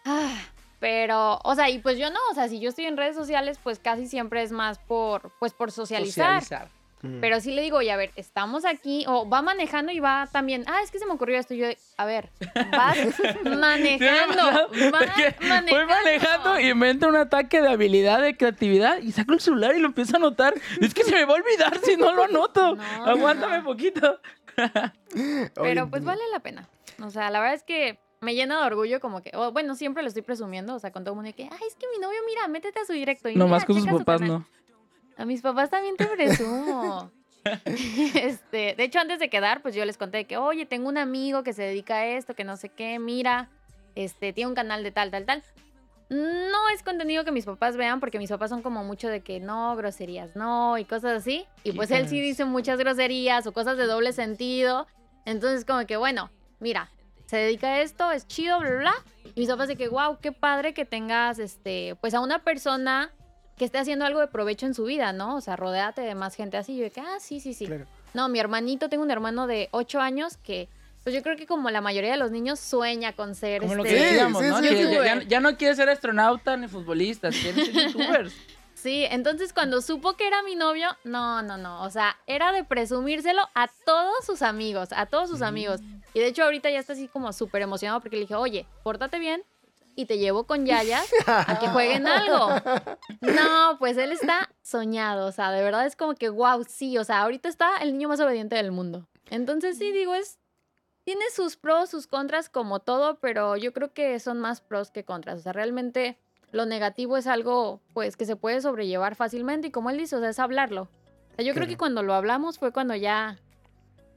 [0.06, 0.38] ah,
[0.80, 3.60] pero, o sea, y pues yo no, o sea, si yo estoy en redes sociales,
[3.62, 6.42] pues casi siempre es más por, pues por socializar.
[7.02, 7.20] Mm.
[7.22, 10.64] Pero sí le digo, oye, a ver, estamos aquí, o va manejando y va también,
[10.68, 11.68] ah, es que se me ocurrió esto, y yo,
[11.98, 12.30] a ver,
[12.72, 12.98] vas
[13.44, 15.76] manejando, vas Voy manejando.
[15.88, 19.80] manejando y me entra un ataque de habilidad, de creatividad y saco el celular y
[19.80, 20.54] lo empiezo a anotar.
[20.82, 22.76] Es que se me va a olvidar si no lo anoto.
[22.76, 23.64] No, Aguántame no.
[23.66, 24.20] poquito.
[25.56, 26.68] Pero pues vale la pena.
[27.04, 30.02] O sea, la verdad es que me llena de orgullo como que, o, bueno, siempre
[30.02, 32.00] lo estoy presumiendo, o sea, con todo el mundo de que, ay, es que mi
[32.00, 33.30] novio, mira, métete a su directo.
[33.30, 34.38] Y Nomás mira, con sus su papás canal".
[34.40, 34.48] no.
[35.18, 37.12] A mis papás también te presumo.
[37.66, 41.44] este, de hecho, antes de quedar, pues yo les conté que, oye, tengo un amigo
[41.44, 43.50] que se dedica a esto, que no sé qué, mira,
[43.96, 45.44] este, tiene un canal de tal, tal, tal.
[46.10, 49.40] No es contenido que mis papás vean, porque mis papás son como mucho de que
[49.40, 51.46] no, groserías, no, y cosas así.
[51.64, 54.86] Y pues él sí dice muchas groserías o cosas de doble sentido.
[55.26, 56.92] Entonces, como que, bueno, mira,
[57.26, 58.94] se dedica a esto, es chido, bla, bla, bla.
[59.34, 63.12] Y mis papás de que, wow, qué padre que tengas, este, pues a una persona
[63.58, 65.36] que esté haciendo algo de provecho en su vida, ¿no?
[65.36, 66.74] O sea, rodéate de más gente así.
[66.74, 67.66] Y yo de que, ah, sí, sí, sí.
[67.68, 67.86] Claro.
[68.14, 70.68] No, mi hermanito, tengo un hermano de 8 años que,
[71.04, 73.84] pues yo creo que como la mayoría de los niños sueña con ser Como lo
[73.86, 73.96] este...
[73.96, 74.58] que Sí, decíamos, sí, ¿no?
[74.62, 74.94] sí, Que sí.
[74.94, 78.32] ya, ya- ya no quiere ser astronauta ni futbolista, quiere ser youtuber.
[78.76, 82.64] Sí, entonces cuando supo que era mi novio, no, no, no, o sea, era de
[82.64, 85.80] presumírselo a todos sus amigos, a todos sus amigos.
[86.14, 89.18] Y de hecho ahorita ya está así como súper emocionado porque le dije, oye, pórtate
[89.18, 89.42] bien
[89.96, 92.50] y te llevo con Yayas a que jueguen algo.
[93.22, 97.04] No, pues él está soñado, o sea, de verdad es como que, wow, sí, o
[97.04, 99.08] sea, ahorita está el niño más obediente del mundo.
[99.30, 100.40] Entonces sí, digo, es...
[101.04, 105.06] Tiene sus pros, sus contras como todo, pero yo creo que son más pros que
[105.06, 105.38] contras.
[105.38, 106.18] O sea, realmente
[106.52, 110.20] lo negativo es algo pues que se puede sobrellevar fácilmente y como él dice, o
[110.20, 110.90] sea, es hablarlo.
[111.32, 113.38] O sea, yo creo que cuando lo hablamos fue cuando ya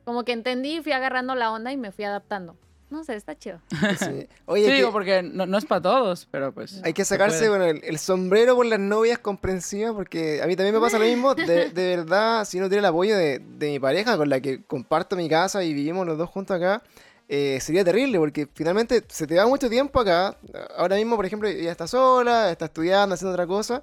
[0.07, 2.57] como que entendí, fui agarrando la onda y me fui adaptando.
[2.91, 3.61] No sé, está chido.
[3.99, 4.29] Sí.
[4.47, 6.81] Oye, Sí, que digo, porque no, no es para todos, pero pues.
[6.83, 10.57] hay que se sacarse bueno, el, el sombrero por las novias comprensivas, porque a mí
[10.57, 11.35] también me pasa lo mismo.
[11.35, 14.63] De, de verdad, si no tiene el apoyo de, de mi pareja, con la que
[14.65, 16.83] comparto mi casa y vivimos los dos juntos acá,
[17.29, 20.37] eh, sería terrible, porque finalmente se te va mucho tiempo acá.
[20.77, 23.83] Ahora mismo, por ejemplo, ella está sola, está estudiando, haciendo otra cosa.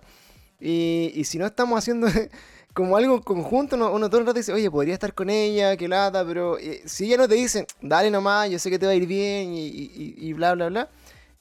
[0.59, 2.07] Y, y si no estamos haciendo
[2.75, 5.87] como algo conjunto, uno, uno todo el rato dice, oye, podría estar con ella, qué
[5.87, 8.91] lata, pero eh, si ella no te dice, dale nomás, yo sé que te va
[8.91, 10.89] a ir bien y, y- y bla, bla, bla,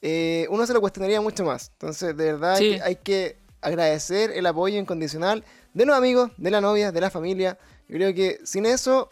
[0.01, 1.71] eh, uno se lo cuestionaría mucho más.
[1.73, 2.75] Entonces, de verdad, hay Sí.
[2.77, 7.09] que- hay que agradecer el apoyo incondicional de los amigos, de la novia, de la
[7.09, 7.57] familia.
[7.89, 9.09] Yo creo que sin eso,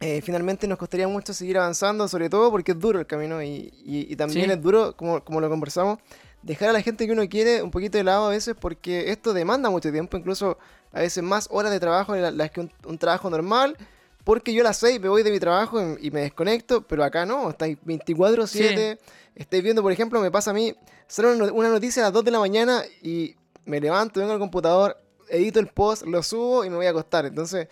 [0.00, 3.70] eh, finalmente nos costaría mucho seguir avanzando, sobre todo porque es duro el camino y,
[3.84, 4.52] y- y también Sí.
[4.52, 5.98] es duro, como, como lo conversamos,
[6.44, 9.32] dejar a la gente que uno quiere un poquito de lado a veces porque esto
[9.32, 10.58] demanda mucho tiempo, incluso
[10.92, 13.76] a veces más horas de trabajo la- las que un, un trabajo normal.
[14.24, 17.26] Porque yo a las 6 me voy de mi trabajo y, me desconecto, pero acá
[17.26, 18.98] no, estáis 24-7.
[19.34, 20.74] Estáis viendo, por ejemplo, me pasa a mí,
[21.06, 23.36] sale una noticia a las 2 de la mañana y
[23.66, 24.96] me levanto, vengo al computador,
[25.28, 27.26] edito el post, lo subo y me voy a acostar.
[27.26, 27.68] Entonces,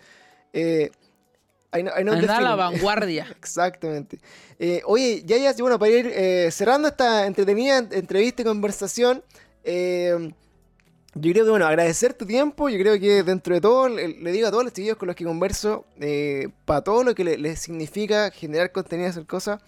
[0.52, 0.90] eh,
[1.74, 3.26] I know- I know a la vanguardia.
[3.38, 4.18] Exactamente.
[4.58, 9.22] Eh, oye, ya, ya, bueno, para ir eh, cerrando esta entretenida en- entrevista y conversación,
[9.64, 10.32] eh,
[11.14, 14.32] yo creo que, bueno, agradecer tu tiempo, yo creo que dentro de todo, le, le
[14.32, 17.38] digo a todos los chiquillos con los que converso, eh, para todo lo que le-
[17.38, 19.60] les significa generar contenido hacer cosas,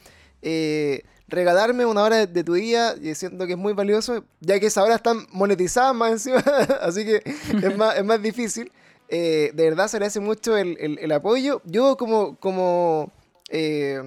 [0.42, 4.58] eh, regalarme una hora de, de tu día, y siento que es muy valioso, ya
[4.60, 6.38] que esas horas están monetizadas más encima,
[6.80, 7.22] así que
[7.62, 8.70] es más, es más difícil.
[9.16, 11.62] Eh, de verdad se agradece mucho el, el- el apoyo.
[11.64, 13.12] Yo como, como
[13.48, 14.00] eh,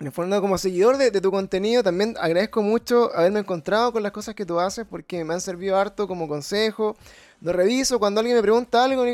[0.00, 4.02] en el fondo, como seguidor de, de tu contenido, también agradezco mucho haberme encontrado con
[4.02, 6.96] las cosas que tú haces porque me han servido harto como consejo.
[7.40, 9.04] Lo reviso cuando alguien me pregunta algo,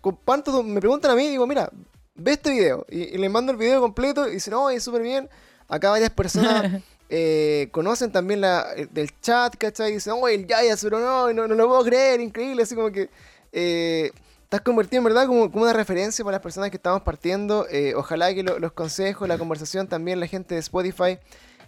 [0.00, 1.70] comparto, me preguntan a mí, digo, mira,
[2.14, 2.84] ve este video.
[2.90, 5.28] Y, y les mando el video completo y dicen, oh, es súper bien.
[5.68, 9.92] Acá varias personas eh, conocen también la, el- del chat, ¿cachai?
[9.92, 12.62] Y dicen, oh, el Yayas, pero no, no, no lo puedo creer, increíble.
[12.64, 13.08] Así como que
[13.52, 14.12] eh,
[14.48, 17.66] te has convertido en verdad como, como una referencia para las personas que estamos partiendo.
[17.70, 21.18] Eh, ojalá que lo- los consejos, la conversación, también la gente de Spotify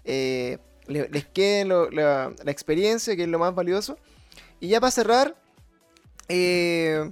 [0.04, 3.98] eh, le- les quede lo- la, la experiencia, que es lo más valioso.
[4.60, 5.34] Y ya para cerrar,
[6.28, 7.10] eh,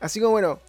[0.00, 0.60] así como bueno,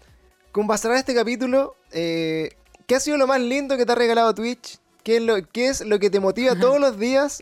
[0.51, 4.33] como para cerrar este capítulo, ¿qué ha sido lo más lindo que te ha regalado
[4.33, 4.79] Twitch?
[5.03, 7.41] ¿Qué es lo, qué es lo que te motiva todos los días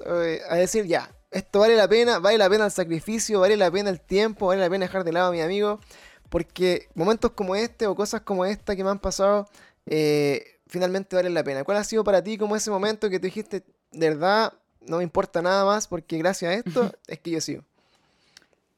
[0.50, 3.90] a decir, ya, esto vale la pena, vale la pena el sacrificio, vale la pena
[3.90, 5.80] el tiempo, vale la pena dejar de lado a mi amigo?
[6.30, 9.48] Porque momentos como este o cosas como esta que me han pasado,
[9.86, 11.64] eh, finalmente valen la pena.
[11.64, 15.04] ¿Cuál ha sido para ti como ese momento que tú dijiste, de verdad, no me
[15.04, 17.64] importa nada más porque gracias a esto es que yo sigo?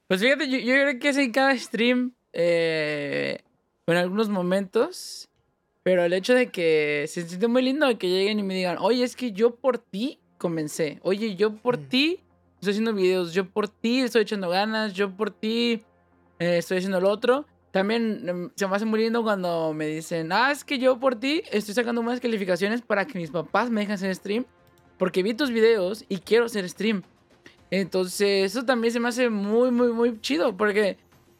[0.07, 3.39] Pues fíjate, yo, yo creo que es en cada stream, eh,
[3.87, 5.29] en algunos momentos,
[5.83, 9.03] pero el hecho de que se siente muy lindo que lleguen y me digan, oye,
[9.03, 11.89] es que yo por ti comencé, oye, yo por Mm.
[11.89, 12.19] ti
[12.59, 15.83] estoy haciendo videos, yo por ti estoy echando ganas, yo por ti
[16.39, 17.45] eh, estoy haciendo lo otro.
[17.71, 21.15] También em, se me hace muy lindo cuando me dicen, ah, es que yo por
[21.15, 24.45] ti estoy sacando buenas calificaciones para que mis papás me dejen hacer stream,
[24.97, 27.03] porque vi tus videos y quiero hacer stream.
[27.71, 30.97] Entonces, eso también se me hace muy, muy, muy chido, porque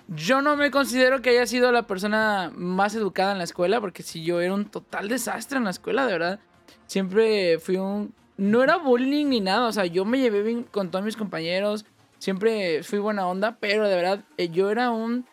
[0.07, 4.03] yo no me considero que haya sido la persona más educada en la escuela, porque
[4.03, 6.39] si yo era un total desastre en la escuela, de verdad.
[6.85, 8.13] Siempre fui un...
[8.39, 11.85] No era bullying ni nada, o sea, yo me llevé bien con todos mis compañeros,
[12.19, 15.25] siempre fui buena onda, pero de verdad eh, yo era un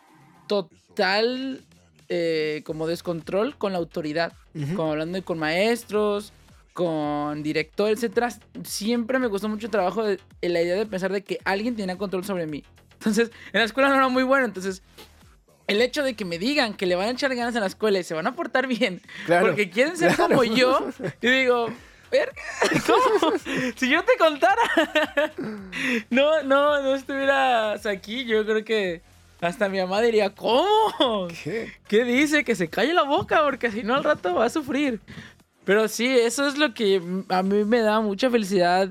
[0.47, 1.61] total
[2.09, 4.33] eh, como descontrol con la autoridad,
[4.75, 6.33] como hablando con maestros,
[6.73, 8.29] con director, etcétera,
[8.63, 11.97] siempre me costó mucho trabajo de- en la idea de pensar de que alguien tenía
[11.97, 12.63] control sobre mí.
[12.93, 14.81] Entonces, en la escuela no era muy bueno, entonces
[15.67, 17.99] el hecho de que me digan que le van a echar ganas en la escuela
[17.99, 20.35] y se van a portar bien Claro, porque quieren ser claro.
[20.35, 20.89] como yo,
[21.21, 21.67] y digo,
[22.11, 22.33] "Verga,
[22.87, 23.37] ¿cómo?
[23.75, 24.61] Si yo te contara,
[26.09, 29.01] no, no, no estuvieras aquí, yo creo que
[29.41, 31.27] hasta mi mamá diría, ¿cómo?
[31.43, 31.73] ¿Qué?
[31.87, 32.43] ¿Qué dice?
[32.43, 34.99] Que se calle la boca, porque si no al rato va a sufrir.
[35.63, 38.89] Pero sí, eso es lo que a mí me da mucha felicidad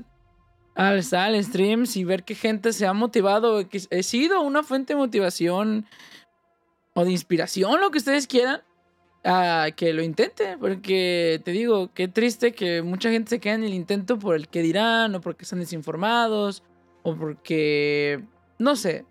[0.75, 4.61] al estar en streams y ver que gente se ha motivado, que he sido una
[4.61, 5.87] fuente de motivación
[6.93, 8.61] o de inspiración, lo que ustedes quieran,
[9.27, 10.57] a que lo intente.
[10.59, 14.47] Porque te digo, qué triste que mucha gente se quede en el intento por el
[14.47, 16.63] que dirán, o porque están desinformados,
[17.03, 18.23] o porque,
[18.57, 19.05] no sé,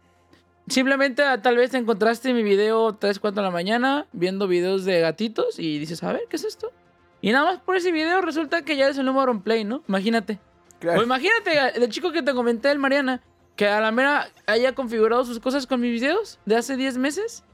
[0.69, 4.85] Simplemente ah, tal vez te encontraste mi video 3, 4 de la mañana viendo videos
[4.85, 6.73] de gatitos y dices, a ver, ¿qué es esto?
[7.21, 9.85] Y nada más por ese video resulta que ya es el número en play, ¿no?
[9.89, 10.41] Imagínate.
[10.81, 11.01] Claro.
[11.01, 13.23] O imagínate ah, el chico que te comenté, el Mariana,
[13.55, 17.45] que a la mera haya configurado sus cosas con mis videos de hace 10 meses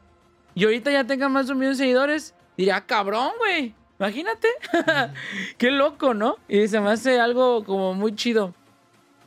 [0.55, 2.35] y ahorita ya tenga más de un millón de seguidores.
[2.57, 3.75] Diría, "Ah, cabrón, güey.
[3.99, 4.49] Imagínate.
[5.59, 6.37] Qué loco, ¿no?
[6.49, 8.55] Y se me hace algo como muy chido.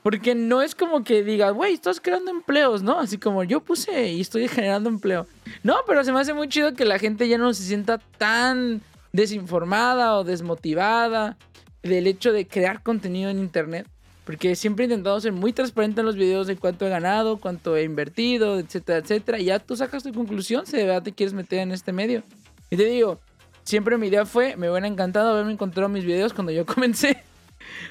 [0.03, 2.99] Porque no es como que digas, güey, estás creando empleos, ¿no?
[2.99, 5.25] Así como yo puse y estoy generando empleo.
[5.63, 8.81] No, pero se me hace muy chido que la gente ya no se sienta tan
[9.13, 11.37] desinformada o desmotivada
[11.81, 13.87] del hecho de crear contenido en internet.
[14.25, 17.77] Porque siempre he intentado ser muy transparente en los videos de cuánto he ganado, cuánto
[17.77, 19.39] he invertido, etcétera, etcétera.
[19.39, 22.23] Y ya tú sacas tu conclusión si de verdad te quieres meter en este medio.
[22.69, 23.19] Y te digo,
[23.63, 27.23] siempre mi idea fue, me hubiera encantado haberme encontrado mis videos cuando yo comencé.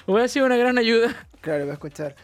[0.07, 1.14] Hubiera sido una gran ayuda.
[1.41, 2.14] Claro, voy a escuchar.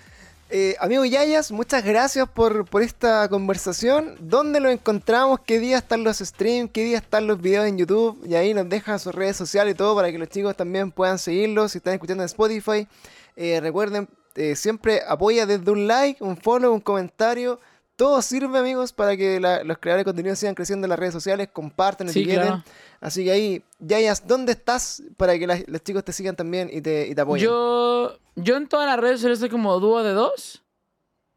[0.53, 4.17] Eh, amigo Yayas, muchas gracias por, por esta conversación.
[4.19, 5.39] ¿Dónde lo encontramos?
[5.47, 6.73] ¿Qué día están los streams?
[6.73, 8.21] ¿Qué día están los videos en YouTube?
[8.27, 11.21] Y ahí nos deja sus redes sociales y todo para que los chicos también puedan
[11.21, 11.71] seguirlos.
[11.71, 12.89] Si están escuchando en Spotify,
[13.37, 17.61] eh, recuerden, eh, siempre apoya desde un like, un follow, un comentario.
[18.01, 21.13] Todo sirve, amigos, para que la- los creadores de contenido sigan creciendo en las redes
[21.13, 22.47] sociales, compartan, Sí, etiqueten.
[22.47, 22.65] claro.
[22.99, 26.81] Así que ahí, Yayas, ¿dónde estás para que las- los chicos te sigan también y
[26.81, 27.45] te, y te apoyen?
[27.47, 30.63] Yo, yo en todas las redes sociales estoy como dúo de dos.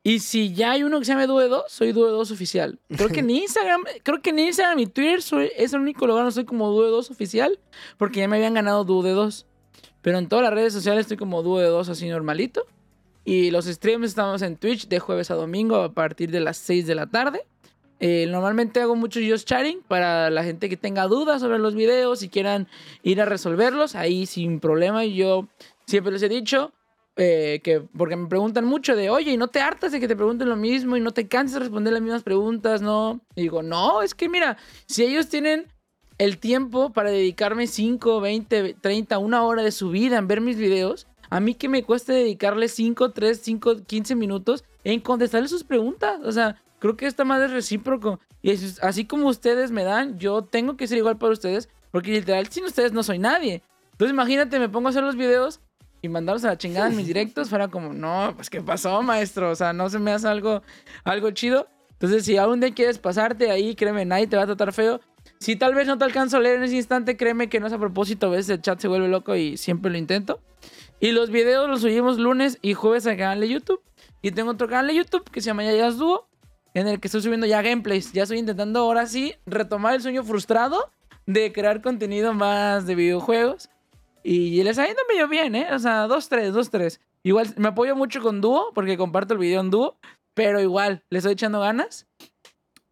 [0.04, 2.32] Y si ya hay uno que se llama dúo de dos, soy dúo de dos
[2.32, 2.80] oficial.
[2.96, 6.24] Creo que en Instagram, creo que en Instagram y Twitter soy, es el único lugar
[6.24, 7.60] donde soy como dúo de dos oficial.
[7.98, 9.46] Porque ya me habían ganado dúo de dos.
[10.02, 12.66] Pero en todas las redes sociales estoy como dúo de dos así normalito.
[13.26, 16.88] Y los streams estamos en Twitch de jueves a domingo a partir de las 6
[16.88, 17.46] de la tarde.
[18.00, 22.22] Eh, normalmente hago mucho just chatting para la gente que tenga dudas sobre los videos
[22.22, 22.68] y quieran
[23.02, 23.96] ir a resolverlos.
[23.96, 25.06] Ahí sin problema.
[25.06, 25.48] Y yo
[25.86, 26.74] siempre les he dicho
[27.16, 30.16] eh, que, porque me preguntan mucho de, oye, ¿y no te hartas de que te
[30.16, 32.82] pregunten lo mismo y no te cansas de responder las mismas preguntas?
[32.82, 33.22] No.
[33.36, 35.68] Digo, no, es que mira, si ellos tienen
[36.18, 40.58] el tiempo para dedicarme 5, 20, 30, una hora de su vida en ver mis
[40.58, 45.64] videos, a mí que me cueste dedicarle 5, 3, 5, 15 minutos en contestarles sus
[45.64, 46.20] preguntas.
[46.24, 48.20] O sea, creo que esta más es recíproco.
[48.44, 48.52] Y
[48.84, 52.66] así como ustedes me dan, yo tengo que ser igual para ustedes, porque literal, sin
[52.66, 53.64] ustedes no soy nadie.
[53.94, 55.60] Entonces imagínate, me pongo a hacer los videos
[56.04, 59.50] y mandarlos a la chingada en mis directos, fuera como, no, pues ¿qué pasó, maestro?
[59.50, 60.62] O sea, no se me hace algo,
[61.04, 61.68] algo chido.
[61.94, 65.02] Entonces, si algún día quieres pasarte ahí, créeme, nadie te va a tratar feo.
[65.40, 67.74] Si tal vez no te alcanzo a leer en ese instante, créeme que no es
[67.74, 70.40] a propósito, a veces el chat se vuelve loco y siempre lo intento.
[71.04, 73.82] Y los videos los subimos lunes y jueves al canal de YouTube.
[74.22, 76.30] Y tengo otro canal de YouTube que se llama Yayas Duo,
[76.74, 78.14] en el que estoy subiendo ya gameplays.
[78.14, 80.94] Ya estoy intentando ahora sí retomar el sueño frustrado
[81.26, 83.70] de crear contenido más de videojuegos.
[84.24, 85.68] Y les está yendo medio bien, ¿eh?
[85.74, 87.02] O sea, 2-3, 2-3.
[87.24, 89.98] Igual me apoyo mucho con Duo, porque comparto el video en Duo.
[90.34, 92.08] Pero igual, le estoy echando ganas.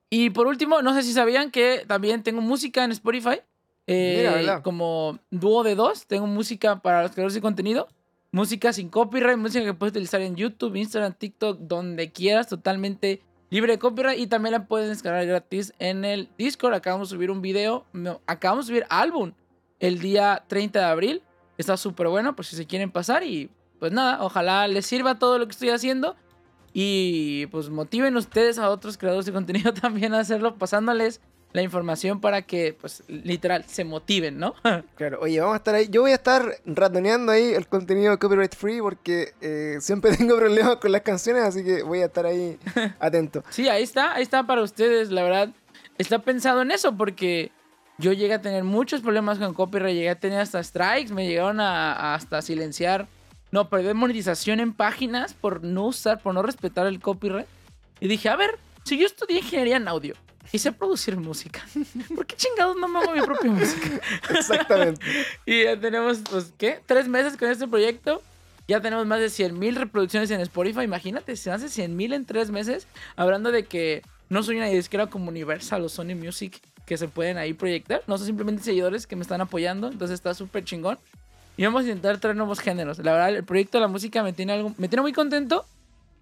[0.10, 3.40] Y por último, no sé si sabían que también tengo música en Spotify.
[3.88, 6.08] eh, Mira, como dúo de dos.
[6.08, 7.88] Tengo música para los creadores de contenido.
[8.34, 13.74] Música sin copyright, música que puedes utilizar en YouTube, Instagram, TikTok, donde quieras, totalmente libre
[13.74, 14.18] de copyright.
[14.18, 16.74] Y también la puedes descargar gratis en el Discord.
[16.74, 19.34] Acabamos de subir un video, no, acabamos de subir álbum
[19.82, 21.24] el día 30 de abril.
[21.58, 23.24] Está súper bueno, por si se quieren pasar.
[23.24, 26.16] Y pues nada, ojalá les sirva todo lo que estoy haciendo.
[26.72, 31.20] Y pues motiven ustedes a otros creadores de contenido también a hacerlo, pasándoles
[31.54, 34.56] la información para que, pues, literal, se motiven, ¿no?
[34.96, 35.88] Claro, oye, vamos a estar ahí.
[35.90, 40.78] Yo voy a estar ratoneando ahí el contenido copyright free porque eh, siempre tengo problemas
[40.78, 42.58] con las canciones, así que voy a estar ahí
[43.00, 43.44] atento.
[43.50, 45.50] sí, ahí está, ahí está para ustedes, la verdad.
[45.98, 47.52] Está pensado en eso porque
[47.98, 51.60] yo llegué a tener muchos problemas con copyright, llegué a tener hasta strikes, me llegaron
[51.60, 53.08] a, a hasta silenciar,
[53.52, 57.48] no, perder monetización en páginas por no usar, por no respetar el copyright.
[58.00, 60.16] Y dije, a ver, si yo estudié ingeniería en audio
[60.52, 61.66] y sé producir música,
[62.16, 64.02] ¿por qué chingados no me hago mi propia música?
[64.30, 65.06] Exactamente.
[65.46, 66.80] Y ya tenemos, pues, ¿qué?
[66.86, 68.22] Tres meses con este proyecto.
[68.68, 70.82] Ya tenemos más de 100 mil reproducciones en Spotify.
[70.82, 72.88] Imagínate, se hace 100 mil en tres meses.
[73.16, 77.38] Hablando de que no soy una disquera como Universal o Sony Music que se pueden
[77.38, 78.04] ahí proyectar.
[78.08, 79.88] No son simplemente seguidores que me están apoyando.
[79.88, 80.98] Entonces está súper chingón.
[81.58, 83.00] Y vamos a intentar traer nuevos géneros.
[83.00, 85.66] La verdad, el proyecto de la música me tiene, algo, me tiene muy contento.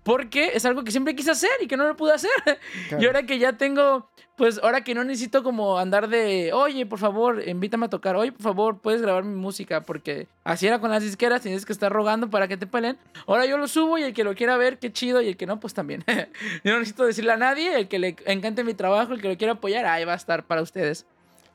[0.04, 2.32] Porque es algo que siempre quise hacer y que no lo pude hacer.
[2.88, 3.04] Claro.
[3.04, 6.98] Y ahora que ya tengo, pues ahora que no necesito como andar de, oye, por
[6.98, 10.90] favor, invítame a tocar, oye, por favor, puedes grabar mi música, porque así era con
[10.90, 12.98] las disqueras, tienes que estar rogando para que te peleen.
[13.28, 15.46] Ahora yo lo subo y el que lo quiera ver, qué chido, y el que
[15.46, 16.04] no, pues también.
[16.64, 19.38] yo no necesito decirle a nadie, el que le encante mi trabajo, el que lo
[19.38, 21.06] quiera apoyar, ahí va a estar para ustedes.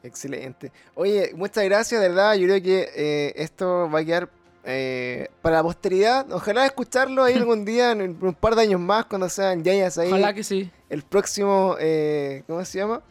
[0.04, 0.70] Excelente.
[0.94, 2.34] Oye, muchas gracias, de verdad.
[2.34, 4.28] Yo creo que eh, esto va a quedar
[4.64, 6.30] eh, para la posteridad.
[6.32, 10.08] Ojalá escucharlo ahí algún día, en un par de años más, cuando sean yayas ahí.
[10.08, 10.70] Ojalá que sí.
[10.88, 13.02] El próximo, eh, ¿cómo se llama?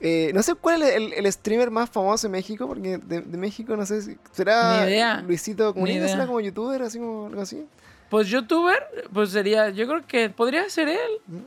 [0.00, 3.38] Eh, no sé cuál es el, el streamer más famoso en México, porque de, de
[3.38, 5.20] México no sé si será Ni idea.
[5.20, 7.64] Luisito Comunica, será como youtuber, así como algo así.
[8.10, 8.82] Pues youtuber,
[9.12, 11.44] pues sería, yo creo que podría ser él.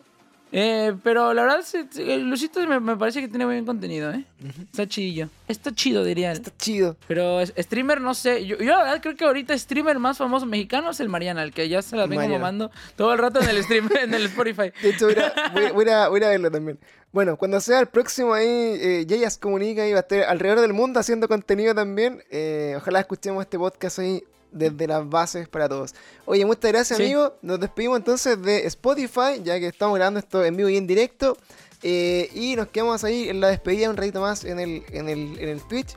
[0.51, 1.65] Eh, pero la verdad,
[1.97, 4.23] el Lucito me, me parece que tiene buen contenido, ¿eh?
[4.71, 5.27] Está chidillo.
[5.47, 6.31] Está chido, diría.
[6.31, 6.95] Está chido.
[7.07, 8.45] Pero streamer, no sé.
[8.45, 11.51] Yo, yo la verdad creo que ahorita streamer más famoso mexicano es el Mariana, el
[11.51, 14.71] que ya se la vengo mamando todo el rato en el stream, en el Spotify.
[14.81, 16.79] De hecho, voy a, voy, voy a- voy a verlo también.
[17.11, 20.73] Bueno, cuando sea el próximo ahí, eh, Yayas Comunica y va a estar alrededor del
[20.73, 22.21] mundo haciendo contenido también.
[22.29, 24.21] Eh, ojalá escuchemos este podcast ahí
[24.51, 25.93] desde las bases para todos.
[26.25, 27.03] Oye, muchas gracias, Sí.
[27.05, 27.35] amigo.
[27.41, 31.37] Nos despedimos entonces de Spotify, ya que estamos grabando esto en vivo y en directo.
[31.83, 35.37] Eh, y nos quedamos ahí en la despedida un ratito más en el, en el,
[35.39, 35.95] en el Twitch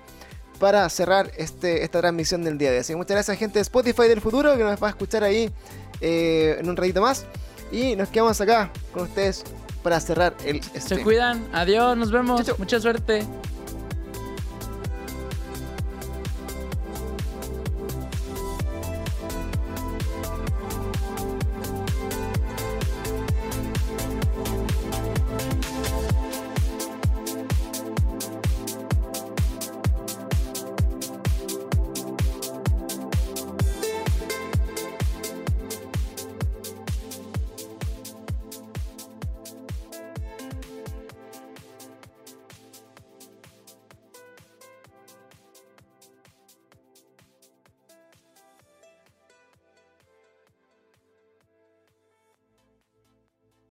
[0.59, 2.81] para cerrar este, esta transmisión del día de hoy.
[2.81, 5.51] Así que muchas gracias, gente de Spotify del futuro, que nos va a escuchar ahí
[6.01, 7.25] eh, en un ratito más.
[7.71, 9.45] Y nos quedamos acá con ustedes
[9.83, 11.05] para cerrar el Se stream.
[11.05, 11.49] cuidan.
[11.53, 11.97] Adiós.
[11.97, 12.39] Nos vemos.
[12.41, 12.57] Chau, chau.
[12.59, 13.25] Mucha suerte.